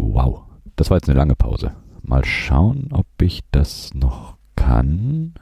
Wow, 0.00 0.42
das 0.76 0.90
war 0.90 0.96
jetzt 0.96 1.08
eine 1.08 1.18
lange 1.18 1.34
Pause. 1.34 1.72
Mal 2.02 2.24
schauen, 2.24 2.88
ob 2.92 3.06
ich 3.20 3.40
das 3.50 3.92
noch 3.94 4.36
kann. 4.54 5.34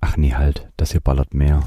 Ach 0.00 0.16
nee, 0.16 0.34
halt, 0.34 0.68
das 0.76 0.90
hier 0.90 1.00
ballert 1.00 1.34
mehr. 1.34 1.62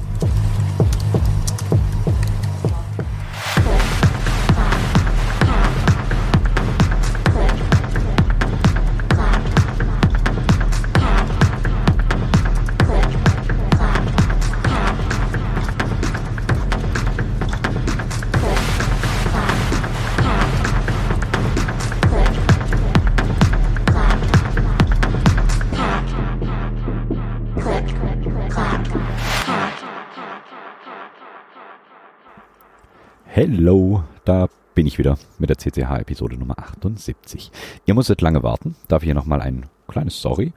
Hello, 33.50 34.04
da 34.26 34.50
bin 34.74 34.86
ich 34.86 34.98
wieder 34.98 35.16
mit 35.38 35.48
der 35.48 35.56
CCH-Episode 35.56 36.36
Nummer 36.36 36.58
78. 36.58 37.50
Ihr 37.86 37.94
musstet 37.94 38.20
lange 38.20 38.42
warten, 38.42 38.76
dafür 38.88 39.06
hier 39.06 39.14
nochmal 39.14 39.40
ein 39.40 39.64
kleines 39.86 40.20
Sorry. 40.20 40.52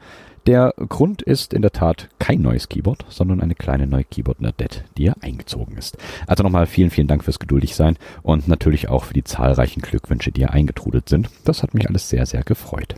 Der 0.45 0.73
Grund 0.89 1.21
ist 1.21 1.53
in 1.53 1.61
der 1.61 1.71
Tat 1.71 2.09
kein 2.19 2.41
neues 2.41 2.67
Keyboard, 2.67 3.05
sondern 3.07 3.39
eine 3.39 3.55
kleine 3.55 3.87
neue 3.87 4.03
Keyboard-Nerdette, 4.03 4.83
die 4.97 5.03
hier 5.03 5.15
eingezogen 5.21 5.77
ist. 5.77 5.97
Also 6.27 6.43
nochmal 6.43 6.65
vielen, 6.65 6.89
vielen 6.89 7.07
Dank 7.07 7.23
fürs 7.23 7.39
geduldig 7.39 7.75
sein 7.75 7.95
und 8.23 8.49
natürlich 8.49 8.89
auch 8.89 9.05
für 9.05 9.13
die 9.13 9.23
zahlreichen 9.23 9.81
Glückwünsche, 9.81 10.33
die 10.33 10.41
hier 10.41 10.51
eingetrudelt 10.51 11.07
sind. 11.07 11.29
Das 11.45 11.63
hat 11.63 11.73
mich 11.73 11.87
alles 11.87 12.09
sehr, 12.09 12.25
sehr 12.25 12.43
gefreut. 12.43 12.95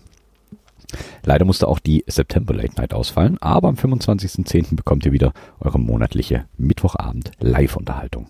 Leider 1.24 1.46
musste 1.46 1.68
auch 1.68 1.78
die 1.78 2.04
September 2.08 2.56
Late 2.56 2.78
Night 2.78 2.96
ausfallen, 2.96 3.38
aber 3.42 3.68
am 3.68 3.76
25.10. 3.76 4.76
bekommt 4.76 5.06
ihr 5.06 5.12
wieder 5.12 5.34
eure 5.60 5.80
monatliche 5.80 6.46
Mittwochabend 6.58 7.30
Live-Unterhaltung. 7.40 8.30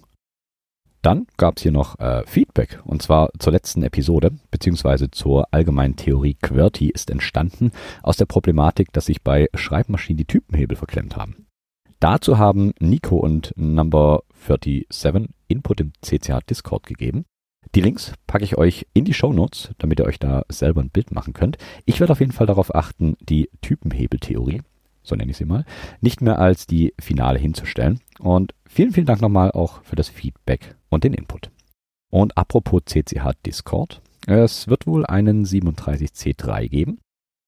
Dann 1.03 1.27
gab 1.35 1.57
es 1.57 1.63
hier 1.63 1.73
noch 1.73 1.99
äh, 1.99 2.23
Feedback 2.25 2.79
und 2.85 3.01
zwar 3.01 3.29
zur 3.37 3.51
letzten 3.51 3.83
Episode 3.83 4.31
beziehungsweise 4.51 5.11
zur 5.11 5.53
allgemeinen 5.53 5.97
Theorie 5.97 6.37
QWERTY 6.41 6.89
ist 6.89 7.11
entstanden 7.11 7.73
aus 8.01 8.15
der 8.15 8.25
Problematik, 8.25 8.93
dass 8.93 9.07
sich 9.07 9.21
bei 9.21 9.49
Schreibmaschinen 9.53 10.17
die 10.17 10.25
Typenhebel 10.25 10.77
verklemmt 10.77 11.17
haben. 11.17 11.45
Dazu 11.99 12.37
haben 12.37 12.71
Nico 12.79 13.17
und 13.17 13.53
Number 13.57 14.23
37 14.47 15.29
Input 15.49 15.81
im 15.81 15.91
CCH 16.01 16.39
Discord 16.49 16.85
gegeben. 16.85 17.25
Die 17.75 17.81
Links 17.81 18.13
packe 18.25 18.45
ich 18.45 18.57
euch 18.57 18.87
in 18.93 19.03
die 19.03 19.13
Show 19.13 19.33
Notes, 19.33 19.71
damit 19.79 19.99
ihr 19.99 20.05
euch 20.05 20.19
da 20.19 20.43
selber 20.47 20.81
ein 20.81 20.89
Bild 20.89 21.11
machen 21.11 21.33
könnt. 21.33 21.57
Ich 21.85 21.99
werde 21.99 22.13
auf 22.13 22.21
jeden 22.21 22.31
Fall 22.31 22.47
darauf 22.47 22.73
achten, 22.73 23.17
die 23.19 23.49
Typenhebeltheorie, 23.61 24.61
so 25.01 25.15
nenne 25.15 25.31
ich 25.31 25.37
sie 25.37 25.45
mal, 25.45 25.65
nicht 25.99 26.21
mehr 26.21 26.39
als 26.39 26.65
die 26.65 26.93
Finale 26.97 27.39
hinzustellen. 27.39 27.99
Und 28.19 28.53
vielen, 28.65 28.91
vielen 28.91 29.05
Dank 29.05 29.21
nochmal 29.21 29.51
auch 29.51 29.83
für 29.83 29.97
das 29.97 30.07
Feedback 30.07 30.75
und 30.93 31.03
den 31.03 31.13
Input. 31.13 31.51
Und 32.11 32.37
apropos 32.37 32.83
CCH 32.85 33.33
Discord, 33.45 34.01
es 34.27 34.67
wird 34.67 34.87
wohl 34.87 35.05
einen 35.05 35.45
37C3 35.45 36.69
geben. 36.69 36.99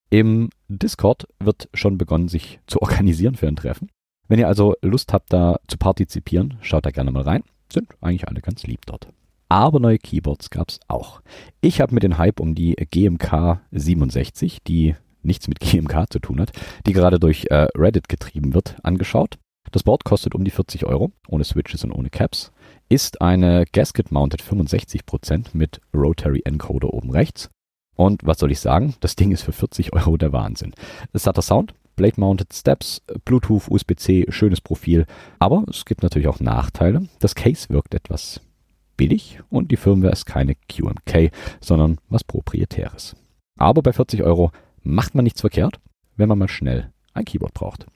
Im 0.09 0.49
Discord 0.67 1.27
wird 1.39 1.69
schon 1.73 1.97
begonnen, 1.97 2.27
sich 2.27 2.59
zu 2.67 2.81
organisieren 2.81 3.35
für 3.35 3.47
ein 3.47 3.55
Treffen. 3.55 3.89
Wenn 4.27 4.39
ihr 4.39 4.47
also 4.47 4.75
Lust 4.81 5.13
habt, 5.13 5.31
da 5.31 5.59
zu 5.67 5.77
partizipieren, 5.77 6.57
schaut 6.61 6.85
da 6.85 6.91
gerne 6.91 7.11
mal 7.11 7.23
rein. 7.23 7.43
Sind 7.71 7.89
eigentlich 8.01 8.27
alle 8.27 8.41
ganz 8.41 8.63
lieb 8.63 8.85
dort. 8.85 9.07
Aber 9.49 9.79
neue 9.79 9.99
Keyboards 9.99 10.49
gab's 10.49 10.79
auch. 10.87 11.21
Ich 11.61 11.79
habe 11.79 11.93
mir 11.93 11.99
den 11.99 12.17
Hype 12.17 12.39
um 12.39 12.55
die 12.55 12.73
GMK 12.73 13.59
67, 13.71 14.63
die 14.63 14.95
nichts 15.21 15.47
mit 15.47 15.59
GMK 15.59 16.11
zu 16.11 16.19
tun 16.19 16.39
hat, 16.39 16.51
die 16.85 16.93
gerade 16.93 17.19
durch 17.19 17.45
äh, 17.49 17.67
Reddit 17.75 18.09
getrieben 18.09 18.53
wird, 18.53 18.77
angeschaut. 18.83 19.37
Das 19.71 19.83
Board 19.83 20.03
kostet 20.03 20.35
um 20.35 20.43
die 20.43 20.51
40 20.51 20.85
Euro, 20.85 21.11
ohne 21.27 21.43
Switches 21.43 21.83
und 21.83 21.91
ohne 21.91 22.09
Caps. 22.09 22.51
Ist 22.87 23.19
eine 23.19 23.65
Gasket-Mounted 23.71 24.43
65% 24.43 25.47
mit 25.53 25.81
Rotary 25.91 26.43
Encoder 26.45 26.93
oben 26.93 27.09
rechts. 27.09 27.49
Und 27.95 28.21
was 28.25 28.37
soll 28.37 28.51
ich 28.51 28.59
sagen? 28.59 28.93
Das 28.99 29.15
Ding 29.15 29.31
ist 29.31 29.41
für 29.41 29.53
40 29.53 29.93
Euro 29.93 30.17
der 30.17 30.33
Wahnsinn. 30.33 30.73
Der 31.11 31.41
Sound, 31.41 31.73
Blade-Mounted 31.95 32.53
Steps, 32.53 33.01
Bluetooth, 33.23 33.69
USB-C, 33.69 34.27
schönes 34.29 34.61
Profil. 34.61 35.07
Aber 35.39 35.63
es 35.67 35.85
gibt 35.85 36.03
natürlich 36.03 36.27
auch 36.27 36.39
Nachteile. 36.39 37.07
Das 37.19 37.33
Case 37.33 37.69
wirkt 37.69 37.95
etwas 37.95 38.39
billig 38.97 39.39
und 39.49 39.71
die 39.71 39.77
Firmware 39.77 40.13
ist 40.13 40.25
keine 40.27 40.53
QMK, 40.69 41.31
sondern 41.61 41.97
was 42.09 42.23
Proprietäres. 42.23 43.15
Aber 43.57 43.81
bei 43.81 43.93
40 43.93 44.21
Euro 44.21 44.51
macht 44.83 45.15
man 45.15 45.23
nichts 45.23 45.41
verkehrt, 45.41 45.79
wenn 46.17 46.29
man 46.29 46.37
mal 46.37 46.49
schnell 46.49 46.91
ein 47.13 47.25
Keyboard 47.25 47.55
braucht. 47.55 47.87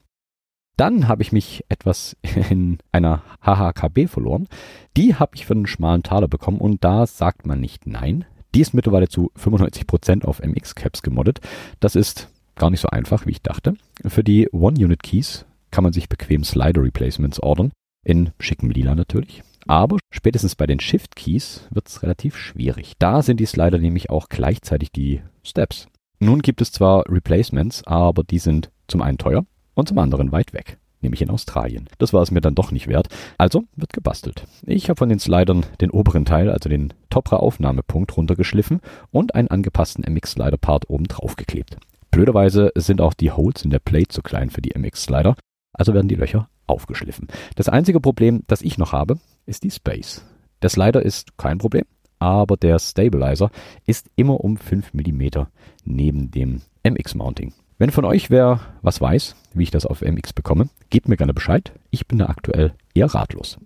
Dann 0.79 1.09
habe 1.09 1.23
ich 1.23 1.34
mich 1.34 1.66
etwas 1.67 2.16
in 2.50 2.78
einer 2.94 3.22
HHKB 3.41 4.07
verloren. 4.07 4.47
Die 4.95 5.16
habe 5.16 5.35
ich 5.35 5.45
für 5.45 5.53
einen 5.53 5.67
schmalen 5.67 6.03
Taler 6.03 6.29
bekommen 6.29 6.59
und 6.59 6.85
da 6.85 7.06
sagt 7.06 7.45
man 7.45 7.59
nicht 7.59 7.85
nein. 7.85 8.23
Die 8.56 8.62
ist 8.62 8.73
mittlerweile 8.73 9.09
zu 9.09 9.29
95% 9.38 10.23
auf 10.23 10.39
MX-Caps 10.39 11.01
gemoddet. 11.01 11.41
Das 11.81 11.97
ist 11.97 12.29
gar 12.56 12.69
nicht 12.69 12.79
so 12.79 12.88
einfach, 12.88 13.25
wie 13.25 13.31
ich 13.31 13.41
dachte. 13.41 13.73
Für 14.06 14.23
die 14.23 14.47
One-Unit-Keys 14.51 15.45
kann 15.69 15.84
man 15.84 15.91
sich 15.91 16.07
bequem 16.07 16.45
Slider-Replacements 16.45 17.41
ordern. 17.41 17.73
In 18.06 18.31
schickem 18.39 18.72
Lila 18.72 18.95
natürlich. 18.95 19.44
Aber 19.68 19.97
spätestens 20.12 20.56
bei 20.56 20.66
den 20.66 20.79
Shift-Keys 20.79 21.68
wird 21.72 21.89
es 21.89 22.03
relativ 22.03 22.38
schwierig. 22.38 22.94
Da 23.00 23.22
sind 23.22 23.41
die 23.41 23.45
Slider 23.45 23.79
nämlich 23.79 24.09
auch 24.09 24.29
gleichzeitig 24.29 24.94
die 24.94 25.22
Steps. 25.44 25.89
Nun 26.19 26.41
gibt 26.41 26.62
es 26.62 26.72
zwar 26.72 27.03
Replacements, 27.09 27.85
aber 27.85 28.23
die 28.23 28.39
sind 28.39 28.72
zum 28.88 29.01
einen 29.01 29.18
teuer 29.18 29.45
und 29.79 29.88
zum 29.88 29.97
anderen 29.97 30.31
weit 30.31 30.53
weg, 30.53 30.78
nämlich 31.01 31.22
in 31.22 31.29
Australien. 31.29 31.88
Das 31.97 32.13
war 32.13 32.22
es 32.22 32.31
mir 32.31 32.41
dann 32.41 32.56
doch 32.56 32.72
nicht 32.72 32.88
wert, 32.88 33.07
also 33.38 33.63
wird 33.75 33.94
gebastelt. 33.94 34.45
Ich 34.63 34.90
habe 34.90 34.97
von 34.97 35.09
den 35.09 35.19
Slidern 35.19 35.66
den 35.81 35.91
oberen 35.91 36.25
Teil, 36.25 36.50
also 36.50 36.69
den 36.69 36.94
Topra-Aufnahmepunkt, 37.09 38.16
runtergeschliffen 38.16 38.81
und 39.12 39.35
einen 39.35 39.50
angepassten 39.50 40.03
MX-Slider-Part 40.03 40.89
oben 40.89 41.06
drauf 41.06 41.35
geklebt. 41.35 41.78
Blöderweise 42.12 42.72
sind 42.75 43.01
auch 43.01 43.13
die 43.13 43.31
Holes 43.31 43.63
in 43.63 43.69
der 43.69 43.79
Plate 43.79 44.09
zu 44.09 44.22
klein 44.22 44.50
für 44.50 44.62
die 44.62 44.78
MX-Slider, 44.78 45.35
also 45.73 45.94
werden 45.94 46.07
die 46.07 46.16
Löcher 46.16 46.50
aufgeschliffen. 46.68 47.28
Das 47.56 47.69
einzige 47.69 48.00
Problem, 48.00 48.44
das 48.47 48.62
ich 48.62 48.78
noch 48.78 48.94
habe, 48.94 49.19
ist 49.45 49.63
die 49.63 49.72
Space. 49.72 50.23
Der 50.62 50.69
Slider 50.69 51.03
ist 51.03 51.38
kein 51.38 51.57
Problem, 51.57 51.85
aber 52.19 52.57
der 52.57 52.79
Stabilizer 52.79 53.50
ist 53.85 54.09
immer 54.16 54.41
um 54.41 54.57
5 54.57 54.94
mm 54.94 55.45
neben 55.85 56.31
dem 56.31 56.62
MX-Mounting. 56.84 57.53
Wenn 57.79 57.91
von 57.91 58.03
euch 58.03 58.29
wer 58.29 58.59
was 58.81 59.00
weiß, 59.00 59.38
wie 59.53 59.63
ich 59.63 59.72
das 59.72 59.85
auf 59.85 60.01
MX 60.01 60.34
bekomme, 60.34 60.67
gebt 60.90 61.07
mir 61.07 61.16
gerne 61.16 61.34
Bescheid. 61.34 61.72
Ich 61.91 62.09
bin 62.09 62.19
da 62.19 62.25
aktuell 62.25 62.73
eher 62.94 63.06
ratlos. 63.06 63.57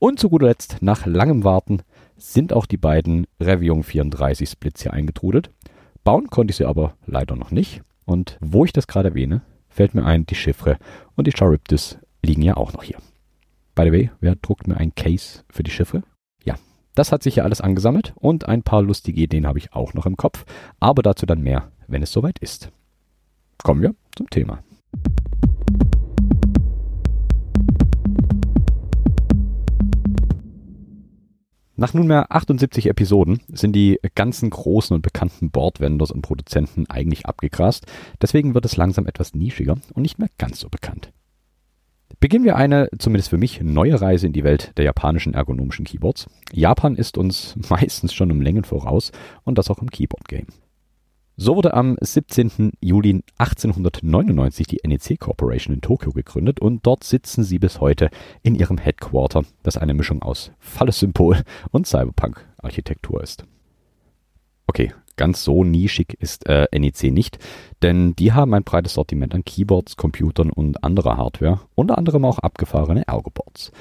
Und 0.00 0.18
zu 0.18 0.28
guter 0.28 0.46
Letzt, 0.46 0.78
nach 0.80 1.06
langem 1.06 1.44
Warten, 1.44 1.82
sind 2.16 2.52
auch 2.52 2.66
die 2.66 2.76
beiden 2.76 3.28
Revion 3.40 3.84
34 3.84 4.50
Splits 4.50 4.82
hier 4.82 4.92
eingetrudelt. 4.92 5.52
Bauen 6.02 6.26
konnte 6.26 6.50
ich 6.50 6.56
sie 6.56 6.64
aber 6.64 6.96
leider 7.06 7.36
noch 7.36 7.52
nicht. 7.52 7.82
Und 8.04 8.36
wo 8.40 8.64
ich 8.64 8.72
das 8.72 8.88
gerade 8.88 9.10
erwähne, 9.10 9.42
fällt 9.68 9.94
mir 9.94 10.04
ein, 10.04 10.26
die 10.26 10.34
Chiffre 10.34 10.76
und 11.14 11.28
die 11.28 11.32
Charybdis 11.36 11.98
liegen 12.24 12.42
ja 12.42 12.56
auch 12.56 12.72
noch 12.72 12.82
hier. 12.82 12.98
By 13.76 13.84
the 13.84 13.92
way, 13.92 14.10
wer 14.18 14.34
druckt 14.34 14.66
mir 14.66 14.76
ein 14.76 14.92
Case 14.96 15.44
für 15.48 15.62
die 15.62 15.70
Chiffre? 15.70 16.02
Ja, 16.44 16.56
das 16.96 17.12
hat 17.12 17.22
sich 17.22 17.36
ja 17.36 17.44
alles 17.44 17.60
angesammelt 17.60 18.12
und 18.16 18.48
ein 18.48 18.64
paar 18.64 18.82
lustige 18.82 19.20
Ideen 19.20 19.46
habe 19.46 19.60
ich 19.60 19.72
auch 19.72 19.94
noch 19.94 20.06
im 20.06 20.16
Kopf, 20.16 20.44
aber 20.80 21.04
dazu 21.04 21.26
dann 21.26 21.42
mehr, 21.42 21.70
wenn 21.86 22.02
es 22.02 22.10
soweit 22.10 22.40
ist. 22.40 22.72
Kommen 23.62 23.82
wir 23.82 23.94
zum 24.16 24.30
Thema. 24.30 24.62
Nach 31.78 31.92
nunmehr 31.92 32.32
78 32.32 32.86
Episoden 32.86 33.40
sind 33.48 33.76
die 33.76 34.00
ganzen 34.14 34.48
großen 34.48 34.94
und 34.94 35.02
bekannten 35.02 35.50
Boardvendors 35.50 36.10
und 36.10 36.22
Produzenten 36.22 36.86
eigentlich 36.88 37.26
abgegrast. 37.26 37.84
Deswegen 38.22 38.54
wird 38.54 38.64
es 38.64 38.78
langsam 38.78 39.06
etwas 39.06 39.34
nischiger 39.34 39.76
und 39.92 40.02
nicht 40.02 40.18
mehr 40.18 40.30
ganz 40.38 40.60
so 40.60 40.70
bekannt. 40.70 41.12
Beginnen 42.18 42.46
wir 42.46 42.56
eine, 42.56 42.88
zumindest 42.98 43.28
für 43.28 43.36
mich, 43.36 43.60
neue 43.60 44.00
Reise 44.00 44.26
in 44.26 44.32
die 44.32 44.44
Welt 44.44 44.72
der 44.78 44.86
japanischen 44.86 45.34
ergonomischen 45.34 45.84
Keyboards. 45.84 46.26
Japan 46.50 46.96
ist 46.96 47.18
uns 47.18 47.56
meistens 47.68 48.14
schon 48.14 48.32
um 48.32 48.40
Längen 48.40 48.64
voraus 48.64 49.12
und 49.44 49.58
das 49.58 49.70
auch 49.70 49.80
im 49.80 49.90
Keyboard-Game. 49.90 50.46
So 51.38 51.54
wurde 51.54 51.74
am 51.74 51.98
17. 52.00 52.72
Juli 52.80 53.22
1899 53.36 54.66
die 54.68 54.80
NEC 54.82 55.20
Corporation 55.20 55.74
in 55.74 55.82
Tokio 55.82 56.12
gegründet 56.12 56.60
und 56.60 56.86
dort 56.86 57.04
sitzen 57.04 57.44
sie 57.44 57.58
bis 57.58 57.78
heute 57.78 58.08
in 58.42 58.54
ihrem 58.54 58.78
Headquarter, 58.78 59.42
das 59.62 59.76
eine 59.76 59.92
Mischung 59.92 60.22
aus 60.22 60.50
Falles-Symbol 60.60 61.42
und 61.72 61.86
Cyberpunk-Architektur 61.86 63.22
ist. 63.22 63.44
Okay, 64.66 64.94
ganz 65.16 65.44
so 65.44 65.62
nischig 65.62 66.16
ist 66.18 66.46
äh, 66.46 66.68
NEC 66.72 67.12
nicht, 67.12 67.38
denn 67.82 68.16
die 68.16 68.32
haben 68.32 68.54
ein 68.54 68.64
breites 68.64 68.94
Sortiment 68.94 69.34
an 69.34 69.44
Keyboards, 69.44 69.98
Computern 69.98 70.48
und 70.48 70.82
anderer 70.82 71.18
Hardware, 71.18 71.60
unter 71.74 71.98
anderem 71.98 72.24
auch 72.24 72.38
abgefahrene 72.38 73.06
Ergoboards. 73.06 73.72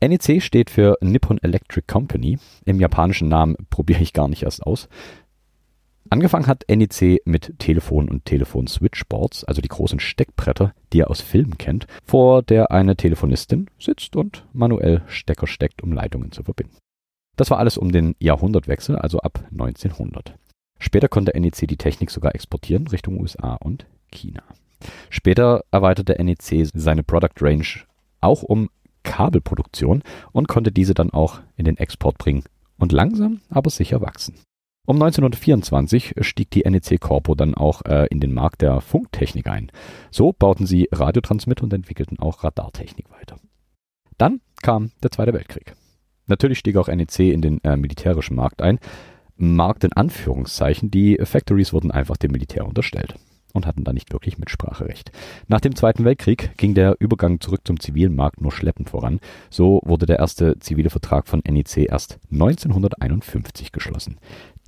NEC 0.00 0.42
steht 0.42 0.70
für 0.70 0.96
Nippon 1.02 1.38
Electric 1.42 1.86
Company. 1.86 2.38
Im 2.64 2.80
japanischen 2.80 3.28
Namen 3.28 3.56
probiere 3.68 4.00
ich 4.00 4.14
gar 4.14 4.28
nicht 4.28 4.44
erst 4.44 4.62
aus. 4.62 4.88
Angefangen 6.10 6.46
hat 6.46 6.64
NEC 6.68 7.20
mit 7.26 7.58
Telefon 7.58 8.08
und 8.08 8.24
Telefon-Switchboards, 8.24 9.44
also 9.44 9.60
die 9.60 9.68
großen 9.68 10.00
Steckbretter, 10.00 10.72
die 10.92 10.98
ihr 10.98 11.10
aus 11.10 11.20
Filmen 11.20 11.58
kennt, 11.58 11.86
vor 12.04 12.42
der 12.42 12.70
eine 12.70 12.96
Telefonistin 12.96 13.68
sitzt 13.78 14.16
und 14.16 14.46
manuell 14.52 15.02
Stecker 15.06 15.46
steckt, 15.46 15.82
um 15.82 15.92
Leitungen 15.92 16.32
zu 16.32 16.42
verbinden. 16.42 16.76
Das 17.36 17.50
war 17.50 17.58
alles 17.58 17.76
um 17.76 17.92
den 17.92 18.14
Jahrhundertwechsel, 18.18 18.96
also 18.96 19.20
ab 19.20 19.44
1900. 19.52 20.34
Später 20.78 21.08
konnte 21.08 21.38
NEC 21.38 21.68
die 21.68 21.76
Technik 21.76 22.10
sogar 22.10 22.34
exportieren 22.34 22.86
Richtung 22.86 23.20
USA 23.20 23.54
und 23.54 23.86
China. 24.10 24.42
Später 25.10 25.64
erweiterte 25.70 26.22
NEC 26.22 26.68
seine 26.72 27.02
Product 27.02 27.40
Range 27.40 27.66
auch 28.20 28.42
um 28.42 28.70
Kabelproduktion 29.02 30.02
und 30.32 30.48
konnte 30.48 30.72
diese 30.72 30.94
dann 30.94 31.10
auch 31.10 31.40
in 31.56 31.64
den 31.64 31.76
Export 31.76 32.18
bringen 32.18 32.44
und 32.78 32.92
langsam 32.92 33.40
aber 33.50 33.70
sicher 33.70 34.00
wachsen. 34.00 34.34
Um 34.88 34.96
1924 34.96 36.14
stieg 36.22 36.50
die 36.50 36.62
NEC 36.62 36.98
Corpo 36.98 37.34
dann 37.34 37.54
auch 37.54 37.82
äh, 37.84 38.06
in 38.06 38.20
den 38.20 38.32
Markt 38.32 38.62
der 38.62 38.80
Funktechnik 38.80 39.46
ein. 39.46 39.70
So 40.10 40.32
bauten 40.32 40.64
sie 40.64 40.88
Radiotransmitter 40.90 41.64
und 41.64 41.74
entwickelten 41.74 42.18
auch 42.18 42.42
Radartechnik 42.42 43.10
weiter. 43.10 43.36
Dann 44.16 44.40
kam 44.62 44.92
der 45.02 45.10
Zweite 45.10 45.34
Weltkrieg. 45.34 45.74
Natürlich 46.26 46.58
stieg 46.58 46.78
auch 46.78 46.88
NEC 46.88 47.18
in 47.18 47.42
den 47.42 47.62
äh, 47.64 47.76
militärischen 47.76 48.34
Markt 48.34 48.62
ein. 48.62 48.78
Markt 49.36 49.84
in 49.84 49.92
Anführungszeichen, 49.92 50.90
die 50.90 51.18
Factories 51.22 51.74
wurden 51.74 51.90
einfach 51.90 52.16
dem 52.16 52.30
Militär 52.30 52.64
unterstellt 52.66 53.14
und 53.52 53.66
hatten 53.66 53.84
da 53.84 53.92
nicht 53.92 54.12
wirklich 54.12 54.38
Mitspracherecht. 54.38 55.12
Nach 55.48 55.60
dem 55.60 55.76
Zweiten 55.76 56.06
Weltkrieg 56.06 56.56
ging 56.56 56.74
der 56.74 56.96
Übergang 56.98 57.40
zurück 57.40 57.60
zum 57.64 57.78
zivilen 57.78 58.16
Markt 58.16 58.40
nur 58.40 58.52
schleppend 58.52 58.88
voran. 58.88 59.20
So 59.50 59.80
wurde 59.84 60.06
der 60.06 60.18
erste 60.18 60.58
zivile 60.58 60.88
Vertrag 60.90 61.28
von 61.28 61.42
NEC 61.46 61.90
erst 61.90 62.18
1951 62.30 63.72
geschlossen. 63.72 64.18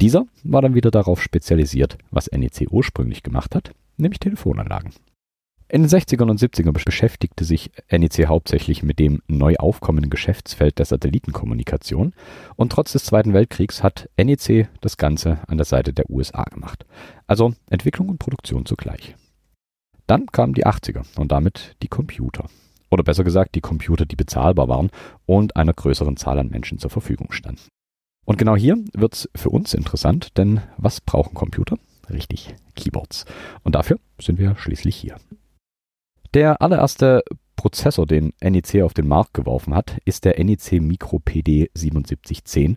Dieser 0.01 0.27
war 0.45 0.63
dann 0.63 0.75
wieder 0.75 0.91
darauf 0.91 1.23
spezialisiert, 1.23 1.99
was 2.11 2.31
NEC 2.33 2.69
ursprünglich 2.71 3.23
gemacht 3.23 3.55
hat, 3.55 3.73
nämlich 3.99 4.19
Telefonanlagen. 4.19 4.93
In 5.69 5.83
den 5.83 5.91
60ern 5.91 6.31
und 6.31 6.41
70ern 6.41 6.73
beschäftigte 6.73 7.45
sich 7.45 7.71
NEC 7.91 8.27
hauptsächlich 8.27 8.83
mit 8.83 8.99
dem 8.99 9.23
neu 9.29 9.55
aufkommenden 9.57 10.11
Geschäftsfeld 10.11 10.79
der 10.79 10.87
Satellitenkommunikation 10.87 12.13
und 12.57 12.73
trotz 12.73 12.93
des 12.93 13.05
Zweiten 13.05 13.35
Weltkriegs 13.35 13.83
hat 13.83 14.09
NEC 14.17 14.69
das 14.81 14.97
Ganze 14.97 15.39
an 15.47 15.59
der 15.59 15.67
Seite 15.67 15.93
der 15.93 16.11
USA 16.11 16.43
gemacht. 16.45 16.87
Also 17.29 17.53
Entwicklung 17.69 18.09
und 18.09 18.19
Produktion 18.19 18.67
zugleich. 18.67 19.15
Dann 20.09 20.27
kamen 20.27 20.55
die 20.55 20.67
80er 20.67 21.05
und 21.21 21.31
damit 21.31 21.77
die 21.83 21.89
Computer. 21.89 22.47
Oder 22.91 23.05
besser 23.05 23.23
gesagt, 23.23 23.55
die 23.55 23.61
Computer, 23.61 24.07
die 24.07 24.17
bezahlbar 24.17 24.67
waren 24.67 24.91
und 25.27 25.55
einer 25.55 25.75
größeren 25.75 26.17
Zahl 26.17 26.41
an 26.41 26.49
Menschen 26.49 26.79
zur 26.81 26.91
Verfügung 26.91 27.31
standen. 27.31 27.61
Und 28.31 28.37
genau 28.37 28.55
hier 28.55 28.77
wird 28.93 29.15
es 29.15 29.29
für 29.35 29.51
uns 29.51 29.75
interessant, 29.75 30.39
denn 30.39 30.61
was 30.77 31.01
brauchen 31.01 31.35
Computer? 31.35 31.79
Richtig, 32.09 32.55
Keyboards. 32.77 33.25
Und 33.65 33.75
dafür 33.75 33.99
sind 34.21 34.39
wir 34.39 34.55
schließlich 34.55 34.95
hier. 34.95 35.17
Der 36.33 36.63
allererste 36.63 37.25
Prozessor, 37.57 38.07
den 38.07 38.33
NEC 38.41 38.85
auf 38.85 38.95
den 38.95 39.09
Markt 39.09 39.35
geworfen 39.35 39.75
hat, 39.75 39.99
ist 40.05 40.25
der 40.25 40.39
NEC 40.39 40.81
Micro 40.81 41.19
PD 41.19 41.73
7710. 41.75 42.77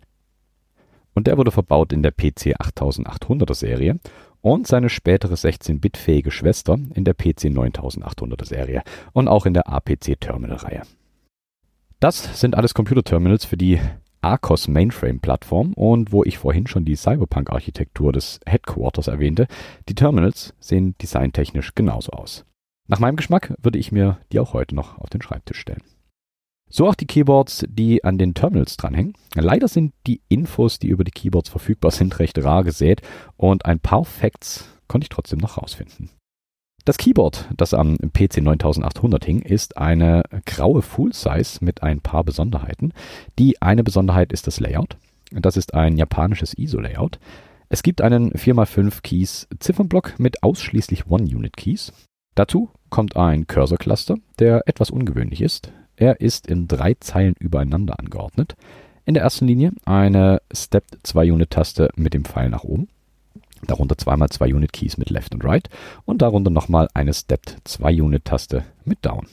Und 1.14 1.28
der 1.28 1.38
wurde 1.38 1.52
verbaut 1.52 1.92
in 1.92 2.02
der 2.02 2.10
PC 2.10 2.56
8800er 2.60 3.54
Serie 3.54 4.00
und 4.40 4.66
seine 4.66 4.88
spätere 4.88 5.34
16-Bit-fähige 5.34 6.32
Schwester 6.32 6.76
in 6.96 7.04
der 7.04 7.14
PC 7.14 7.44
9800er 7.44 8.44
Serie 8.44 8.82
und 9.12 9.28
auch 9.28 9.46
in 9.46 9.54
der 9.54 9.68
APC 9.68 10.18
Terminal 10.18 10.56
Reihe. 10.56 10.82
Das 12.00 12.40
sind 12.40 12.56
alles 12.56 12.74
Computerterminals 12.74 13.44
für 13.44 13.56
die 13.56 13.78
Arcos 14.24 14.68
Mainframe 14.68 15.20
Plattform 15.20 15.74
und 15.74 16.10
wo 16.10 16.24
ich 16.24 16.38
vorhin 16.38 16.66
schon 16.66 16.86
die 16.86 16.96
Cyberpunk 16.96 17.50
Architektur 17.50 18.10
des 18.10 18.40
Headquarters 18.46 19.06
erwähnte, 19.06 19.46
die 19.86 19.94
Terminals 19.94 20.54
sehen 20.58 20.96
designtechnisch 20.96 21.74
genauso 21.74 22.12
aus. 22.12 22.46
Nach 22.88 23.00
meinem 23.00 23.16
Geschmack 23.16 23.54
würde 23.60 23.78
ich 23.78 23.92
mir 23.92 24.18
die 24.32 24.40
auch 24.40 24.54
heute 24.54 24.74
noch 24.74 24.96
auf 24.96 25.10
den 25.10 25.20
Schreibtisch 25.20 25.58
stellen. 25.58 25.82
So 26.70 26.88
auch 26.88 26.94
die 26.94 27.06
Keyboards, 27.06 27.66
die 27.68 28.02
an 28.02 28.16
den 28.16 28.32
Terminals 28.32 28.78
dranhängen. 28.78 29.12
Leider 29.34 29.68
sind 29.68 29.92
die 30.06 30.22
Infos, 30.30 30.78
die 30.78 30.88
über 30.88 31.04
die 31.04 31.12
Keyboards 31.12 31.50
verfügbar 31.50 31.90
sind, 31.90 32.18
recht 32.18 32.42
rar 32.42 32.64
gesät 32.64 33.02
und 33.36 33.66
ein 33.66 33.78
paar 33.78 34.06
Facts 34.06 34.70
konnte 34.88 35.04
ich 35.04 35.10
trotzdem 35.10 35.38
noch 35.38 35.58
rausfinden. 35.58 36.08
Das 36.86 36.98
Keyboard, 36.98 37.48
das 37.56 37.72
am 37.72 37.96
PC 37.96 38.42
9800 38.42 39.24
hing, 39.24 39.40
ist 39.40 39.78
eine 39.78 40.22
graue 40.44 40.82
Full-Size 40.82 41.64
mit 41.64 41.82
ein 41.82 42.02
paar 42.02 42.24
Besonderheiten. 42.24 42.92
Die 43.38 43.62
eine 43.62 43.82
Besonderheit 43.82 44.32
ist 44.34 44.46
das 44.46 44.60
Layout. 44.60 44.98
Das 45.30 45.56
ist 45.56 45.72
ein 45.72 45.96
japanisches 45.96 46.52
ISO-Layout. 46.58 47.18
Es 47.70 47.82
gibt 47.82 48.02
einen 48.02 48.32
4x5 48.32 49.00
Keys 49.02 49.48
Ziffernblock 49.60 50.18
mit 50.18 50.42
ausschließlich 50.42 51.06
One-Unit-Keys. 51.06 51.94
Dazu 52.34 52.68
kommt 52.90 53.16
ein 53.16 53.46
Cursor-Cluster, 53.46 54.16
der 54.38 54.68
etwas 54.68 54.90
ungewöhnlich 54.90 55.40
ist. 55.40 55.72
Er 55.96 56.20
ist 56.20 56.46
in 56.46 56.68
drei 56.68 56.94
Zeilen 57.00 57.34
übereinander 57.38 57.98
angeordnet. 57.98 58.56
In 59.06 59.14
der 59.14 59.22
ersten 59.22 59.46
Linie 59.46 59.72
eine 59.86 60.42
Stepped 60.52 60.98
2-Unit-Taste 61.06 61.88
mit 61.96 62.12
dem 62.12 62.26
Pfeil 62.26 62.50
nach 62.50 62.64
oben 62.64 62.88
darunter 63.66 63.98
zweimal 63.98 64.28
zwei 64.28 64.52
Unit 64.54 64.72
Keys 64.72 64.96
mit 64.96 65.10
Left 65.10 65.34
und 65.34 65.44
Right 65.44 65.68
und 66.04 66.22
darunter 66.22 66.50
nochmal 66.50 66.88
eine 66.94 67.14
Stepped 67.14 67.58
2 67.64 68.02
Unit 68.02 68.24
Taste 68.24 68.64
mit 68.84 69.04
Down. 69.04 69.26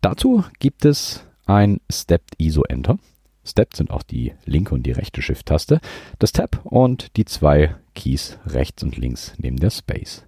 Dazu 0.00 0.44
gibt 0.58 0.84
es 0.84 1.24
ein 1.46 1.80
Stepped 1.90 2.34
ISO 2.38 2.62
Enter. 2.64 2.98
Stepped 3.44 3.76
sind 3.76 3.90
auch 3.90 4.02
die 4.02 4.34
linke 4.44 4.74
und 4.74 4.84
die 4.84 4.92
rechte 4.92 5.22
Shift-Taste, 5.22 5.80
das 6.18 6.32
Tab 6.32 6.60
und 6.64 7.16
die 7.16 7.24
zwei 7.24 7.74
Keys 7.94 8.38
rechts 8.46 8.82
und 8.82 8.96
links 8.96 9.34
neben 9.38 9.56
der 9.56 9.70
Space. 9.70 10.24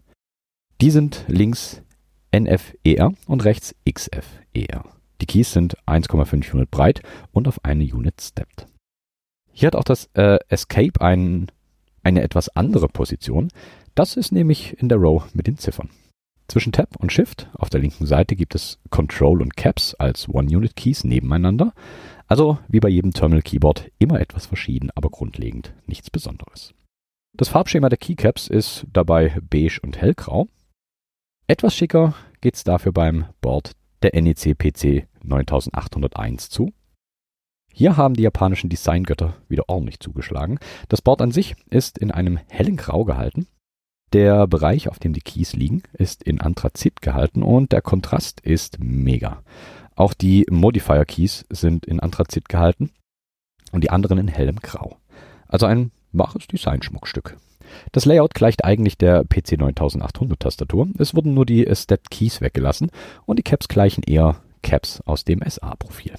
Die 0.80 0.90
sind 0.90 1.24
links 1.28 1.82
NFER 2.34 3.12
und 3.26 3.44
rechts 3.44 3.74
XFER. 3.88 4.84
Die 5.20 5.26
Keys 5.26 5.52
sind 5.52 5.76
1,5 5.86 6.52
Unit 6.54 6.70
breit 6.70 7.02
und 7.30 7.46
auf 7.46 7.64
eine 7.64 7.84
Unit 7.84 8.20
stepped. 8.20 8.66
Hier 9.52 9.68
hat 9.68 9.76
auch 9.76 9.84
das 9.84 10.08
äh, 10.14 10.38
Escape 10.48 11.00
einen 11.00 11.48
eine 12.02 12.22
etwas 12.22 12.48
andere 12.50 12.88
Position. 12.88 13.48
Das 13.94 14.16
ist 14.16 14.32
nämlich 14.32 14.78
in 14.78 14.88
der 14.88 14.98
Row 14.98 15.24
mit 15.34 15.46
den 15.46 15.58
Ziffern. 15.58 15.90
Zwischen 16.48 16.72
Tab 16.72 16.96
und 16.96 17.12
Shift 17.12 17.48
auf 17.54 17.70
der 17.70 17.80
linken 17.80 18.04
Seite 18.04 18.36
gibt 18.36 18.54
es 18.54 18.78
Control 18.90 19.40
und 19.40 19.56
Caps 19.56 19.94
als 19.94 20.28
One-Unit-Keys 20.28 21.04
nebeneinander. 21.04 21.72
Also 22.26 22.58
wie 22.68 22.80
bei 22.80 22.88
jedem 22.88 23.12
Terminal-Keyboard 23.12 23.90
immer 23.98 24.20
etwas 24.20 24.46
verschieden, 24.46 24.90
aber 24.94 25.10
grundlegend 25.10 25.72
nichts 25.86 26.10
Besonderes. 26.10 26.74
Das 27.34 27.48
Farbschema 27.48 27.88
der 27.88 27.98
Keycaps 27.98 28.48
ist 28.48 28.86
dabei 28.92 29.38
beige 29.48 29.80
und 29.82 29.96
hellgrau. 29.96 30.48
Etwas 31.46 31.74
schicker 31.74 32.14
geht's 32.42 32.64
dafür 32.64 32.92
beim 32.92 33.26
Board 33.40 33.72
der 34.02 34.20
NEC 34.20 34.58
PC 34.58 35.08
9801 35.22 36.50
zu. 36.50 36.72
Hier 37.72 37.96
haben 37.96 38.14
die 38.14 38.22
japanischen 38.22 38.68
Designgötter 38.68 39.34
wieder 39.48 39.68
ordentlich 39.68 40.00
zugeschlagen. 40.00 40.58
Das 40.88 41.02
Board 41.02 41.22
an 41.22 41.32
sich 41.32 41.54
ist 41.70 41.98
in 41.98 42.10
einem 42.10 42.38
hellen 42.48 42.76
Grau 42.76 43.04
gehalten. 43.04 43.46
Der 44.12 44.46
Bereich, 44.46 44.88
auf 44.88 44.98
dem 44.98 45.14
die 45.14 45.22
Keys 45.22 45.54
liegen, 45.54 45.82
ist 45.94 46.22
in 46.22 46.40
Anthrazit 46.40 47.00
gehalten 47.00 47.42
und 47.42 47.72
der 47.72 47.80
Kontrast 47.80 48.40
ist 48.40 48.78
mega. 48.78 49.42
Auch 49.96 50.12
die 50.12 50.46
Modifier 50.50 51.06
Keys 51.06 51.46
sind 51.48 51.86
in 51.86 52.00
Anthrazit 52.00 52.48
gehalten 52.48 52.90
und 53.72 53.82
die 53.82 53.90
anderen 53.90 54.18
in 54.18 54.28
hellem 54.28 54.56
Grau. 54.56 54.96
Also 55.48 55.64
ein 55.64 55.92
wahres 56.12 56.46
Designschmuckstück. 56.46 57.38
Das 57.92 58.04
Layout 58.04 58.34
gleicht 58.34 58.66
eigentlich 58.66 58.98
der 58.98 59.24
PC 59.24 59.58
9800 59.58 60.38
Tastatur. 60.38 60.88
Es 60.98 61.14
wurden 61.14 61.32
nur 61.32 61.46
die 61.46 61.66
Stepped 61.74 62.10
Keys 62.10 62.42
weggelassen 62.42 62.90
und 63.24 63.38
die 63.38 63.42
Caps 63.42 63.68
gleichen 63.68 64.02
eher 64.02 64.36
Caps 64.62 65.00
aus 65.06 65.24
dem 65.24 65.40
SA-Profil. 65.46 66.12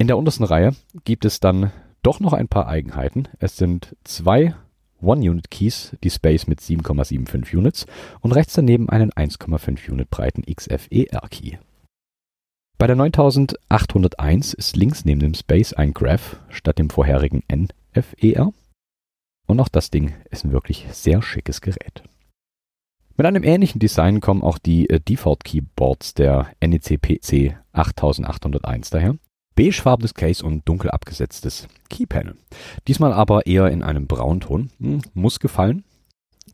In 0.00 0.06
der 0.06 0.16
untersten 0.16 0.44
Reihe 0.44 0.74
gibt 1.04 1.26
es 1.26 1.40
dann 1.40 1.72
doch 2.02 2.20
noch 2.20 2.32
ein 2.32 2.48
paar 2.48 2.66
Eigenheiten. 2.66 3.28
Es 3.38 3.58
sind 3.58 3.94
zwei 4.02 4.54
One-Unit-Keys, 5.02 5.94
die 6.02 6.08
Space 6.08 6.46
mit 6.46 6.60
7,75 6.60 7.54
Units 7.54 7.86
und 8.22 8.32
rechts 8.32 8.54
daneben 8.54 8.88
einen 8.88 9.10
1,5 9.10 9.90
Unit 9.90 10.08
breiten 10.08 10.42
XFER-Key. 10.42 11.58
Bei 12.78 12.86
der 12.86 12.96
9801 12.96 14.54
ist 14.54 14.74
links 14.74 15.04
neben 15.04 15.20
dem 15.20 15.34
Space 15.34 15.74
ein 15.74 15.92
Graph 15.92 16.38
statt 16.48 16.78
dem 16.78 16.88
vorherigen 16.88 17.42
NFER. 17.52 18.54
Und 19.46 19.60
auch 19.60 19.68
das 19.68 19.90
Ding 19.90 20.14
ist 20.30 20.46
ein 20.46 20.52
wirklich 20.52 20.86
sehr 20.92 21.20
schickes 21.20 21.60
Gerät. 21.60 22.04
Mit 23.18 23.26
einem 23.26 23.44
ähnlichen 23.44 23.80
Design 23.80 24.22
kommen 24.22 24.40
auch 24.42 24.56
die 24.56 24.88
äh, 24.88 24.98
Default 24.98 25.44
Keyboards 25.44 26.14
der 26.14 26.50
NEC 26.62 27.02
PC 27.02 27.58
8801 27.74 28.88
daher 28.88 29.18
beigefarbenes 29.56 30.14
Case 30.14 30.44
und 30.44 30.68
dunkel 30.68 30.90
abgesetztes 30.90 31.68
Keypanel. 31.88 32.36
Diesmal 32.88 33.12
aber 33.12 33.46
eher 33.46 33.68
in 33.68 33.82
einem 33.82 34.06
Braunton. 34.06 34.70
Hm, 34.80 35.02
muss 35.14 35.40
gefallen. 35.40 35.84